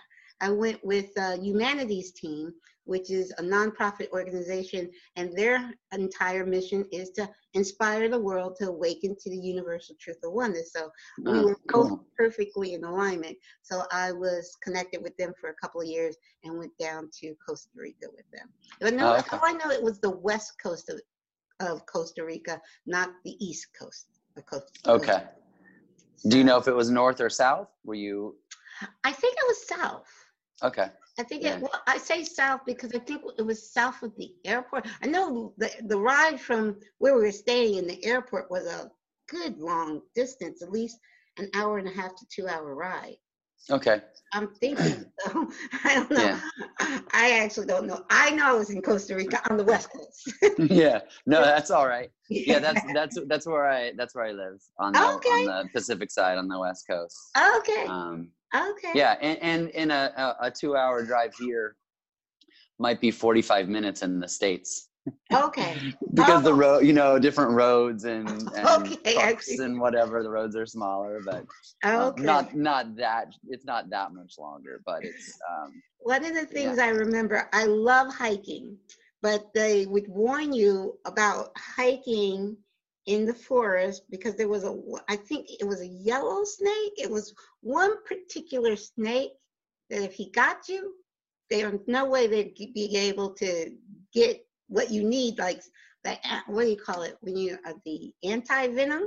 [0.41, 2.51] I went with uh, Humanity's Team,
[2.83, 8.67] which is a nonprofit organization, and their entire mission is to inspire the world to
[8.67, 10.73] awaken to the universal truth of oneness.
[10.73, 10.89] So
[11.23, 12.05] we oh, were cool.
[12.17, 13.37] perfectly in alignment.
[13.61, 17.33] So I was connected with them for a couple of years and went down to
[17.47, 18.49] Costa Rica with them.
[18.81, 19.37] But no, oh, okay.
[19.41, 20.99] I know it was the west coast of,
[21.59, 24.07] of Costa Rica, not the east coast.
[24.87, 25.23] Okay.
[26.27, 27.69] Do you know if it was north or south?
[27.83, 28.35] Were you?
[29.03, 30.07] I think it was south.
[30.63, 30.89] Okay.
[31.17, 31.55] I think yeah.
[31.55, 31.61] it.
[31.61, 34.87] Well, I say south because I think it was south of the airport.
[35.01, 38.91] I know the the ride from where we were staying in the airport was a
[39.29, 40.97] good long distance, at least
[41.37, 43.17] an hour and a half to two hour ride.
[43.71, 44.01] Okay.
[44.33, 45.05] I'm thinking.
[45.19, 45.49] So,
[45.83, 46.23] I don't know.
[46.23, 46.39] Yeah.
[47.13, 48.03] I actually don't know.
[48.09, 50.33] I know I was in Costa Rica on the west coast.
[50.71, 51.01] yeah.
[51.25, 52.09] No, that's all right.
[52.29, 55.29] Yeah, that's that's that's where I that's where I live on the okay.
[55.29, 57.17] on the Pacific side on the west coast.
[57.57, 57.85] Okay.
[57.87, 58.29] Um.
[58.53, 58.91] Okay.
[58.93, 61.75] Yeah, and and in a a, a two hour drive here
[62.77, 64.89] might be forty five minutes in the states.
[65.33, 65.93] Okay.
[66.13, 66.45] because oh.
[66.45, 70.23] the road, you know, different roads and, and okay, and whatever.
[70.23, 71.45] The roads are smaller, but
[71.83, 72.23] um, okay.
[72.23, 73.33] not not that.
[73.47, 75.37] It's not that much longer, but it's.
[75.49, 76.85] Um, One of the things yeah.
[76.85, 78.77] I remember, I love hiking,
[79.21, 82.57] but they would warn you about hiking
[83.05, 84.79] in the forest because there was a.
[85.09, 86.93] I think it was a yellow snake.
[86.97, 89.31] It was one particular snake
[89.89, 90.93] that if he got you,
[91.49, 93.71] there's no way they'd be able to
[94.13, 95.61] get what you need, like
[96.03, 99.03] the what do you call it when you uh, the anti venom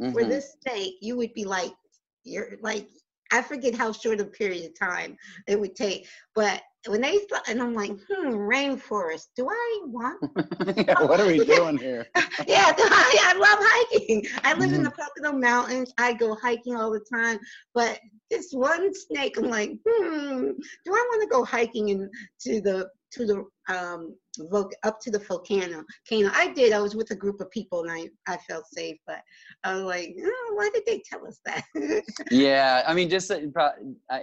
[0.00, 0.12] mm-hmm.
[0.12, 1.72] for this snake, you would be like
[2.24, 2.88] you're like
[3.32, 7.62] I forget how short a period of time it would take, but when they and
[7.62, 9.28] I'm like, hmm, rainforest.
[9.36, 10.20] Do I want?
[10.76, 12.06] yeah, what are we doing here?
[12.46, 14.26] yeah, I, I, love hiking.
[14.42, 14.74] I live mm-hmm.
[14.74, 15.92] in the Pocono Mountains.
[15.98, 17.38] I go hiking all the time.
[17.74, 18.00] But
[18.30, 20.50] this one snake, I'm like, hmm,
[20.84, 24.14] do I want to go hiking into the to the um,
[24.82, 25.84] up to the volcano.
[26.08, 26.30] Volcano.
[26.34, 26.72] I did.
[26.72, 28.98] I was with a group of people, and I I felt safe.
[29.06, 29.20] But
[29.62, 31.64] I was like, oh, why did they tell us that?
[32.30, 33.70] yeah, I mean, just uh, uh,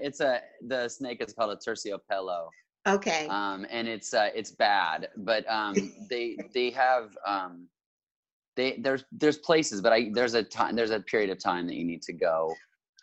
[0.01, 2.47] it's a the snake is called a terciopelo.
[2.87, 3.27] Okay.
[3.27, 5.75] Um, and it's uh, it's bad, but um,
[6.09, 7.67] they they have um,
[8.55, 11.75] they there's there's places, but I there's a time there's a period of time that
[11.75, 12.53] you need to go.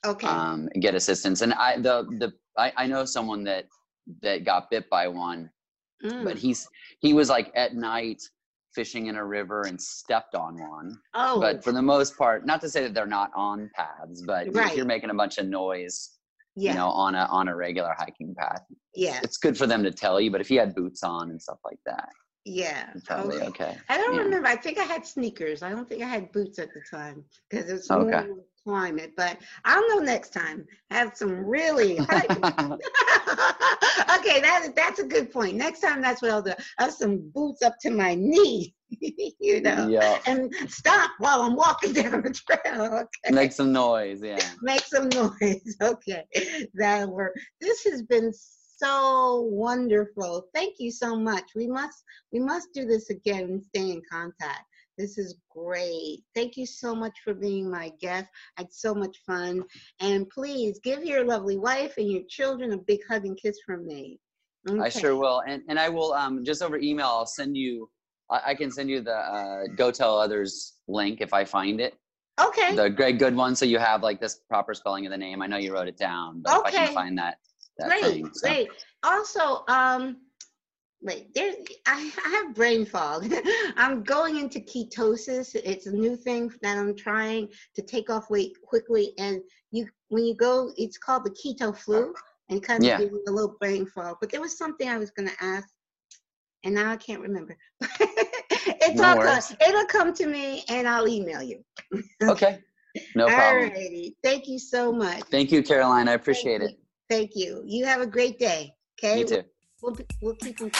[0.05, 0.29] Okay.
[0.29, 3.67] Um, get assistance, and I the the I, I know someone that
[4.23, 5.51] that got bit by one
[6.05, 6.25] Mm.
[6.25, 6.69] But he's
[7.01, 8.23] he was like at night
[8.75, 10.99] fishing in a river and stepped on one.
[11.15, 11.41] Oh.
[11.41, 14.71] But for the most part, not to say that they're not on paths, but right.
[14.71, 16.11] if you're making a bunch of noise,
[16.55, 16.73] yeah.
[16.73, 18.63] you know, on a on a regular hiking path,
[18.95, 20.31] yeah, it's good for them to tell you.
[20.31, 22.11] But if you had boots on and stuff like that,
[22.45, 23.47] yeah, probably okay.
[23.49, 23.79] okay.
[23.89, 24.23] I don't yeah.
[24.23, 24.49] remember.
[24.49, 25.63] I think I had sneakers.
[25.63, 28.29] I don't think I had boots at the time because it was okay
[28.69, 30.67] climate, but I'll know next time.
[30.91, 32.11] Have some really okay,
[34.41, 35.57] that that's a good point.
[35.57, 36.53] Next time that's what I'll do.
[36.79, 38.75] I have some boots up to my knee,
[39.41, 40.19] you know, yeah.
[40.27, 42.85] and stop while I'm walking down the trail.
[42.85, 43.35] Okay.
[43.35, 44.39] Make some noise, yeah.
[44.61, 45.77] Make some noise.
[45.81, 46.25] Okay.
[46.75, 47.35] That'll work.
[47.61, 48.33] This has been
[48.77, 50.47] so wonderful.
[50.55, 51.45] Thank you so much.
[51.57, 54.68] We must we must do this again and stay in contact.
[54.99, 56.25] This is great.
[56.35, 58.29] Thank you so much for being my guest.
[58.59, 59.63] I had so much fun.
[60.01, 63.87] And please give your lovely wife and your children a big hug and kiss from
[63.87, 64.19] me.
[64.69, 64.81] Okay.
[64.81, 65.43] I sure will.
[65.47, 67.89] And, and I will, um, just over email, I'll send you,
[68.29, 71.95] I, I can send you the uh, Go Tell Others link if I find it.
[72.41, 72.75] Okay.
[72.75, 73.55] The Greg Goode one.
[73.55, 75.43] So you have like this proper spelling of the name.
[75.43, 76.69] I know you wrote it down, but okay.
[76.69, 77.39] if I can find that.
[77.79, 78.49] that great, thing, so.
[78.49, 78.69] great.
[79.05, 80.17] Also, um,
[81.01, 81.53] wait there
[81.87, 83.33] I, I have brain fog.
[83.77, 85.55] I'm going into ketosis.
[85.55, 89.13] It's a new thing that i'm trying to take off weight quickly.
[89.19, 89.41] And
[89.71, 92.15] you when you go it's called the keto flu.
[92.51, 92.97] And kind of yeah.
[92.97, 94.17] gives a little brain fog.
[94.21, 95.69] But there was something i was going to ask
[96.65, 97.57] and now i can't remember.
[98.81, 101.63] It's no all good it'll come to me and i'll email you.
[102.23, 102.61] Okay.
[103.15, 103.71] No problem.
[103.71, 104.15] Alrighty.
[104.25, 105.23] thank you so much.
[105.31, 106.09] Thank you caroline.
[106.09, 107.63] I appreciate thank it thank you.
[107.67, 108.73] You have a great day.
[108.99, 109.21] Okay?
[109.21, 109.43] You too
[109.81, 110.71] We'll, we'll keep in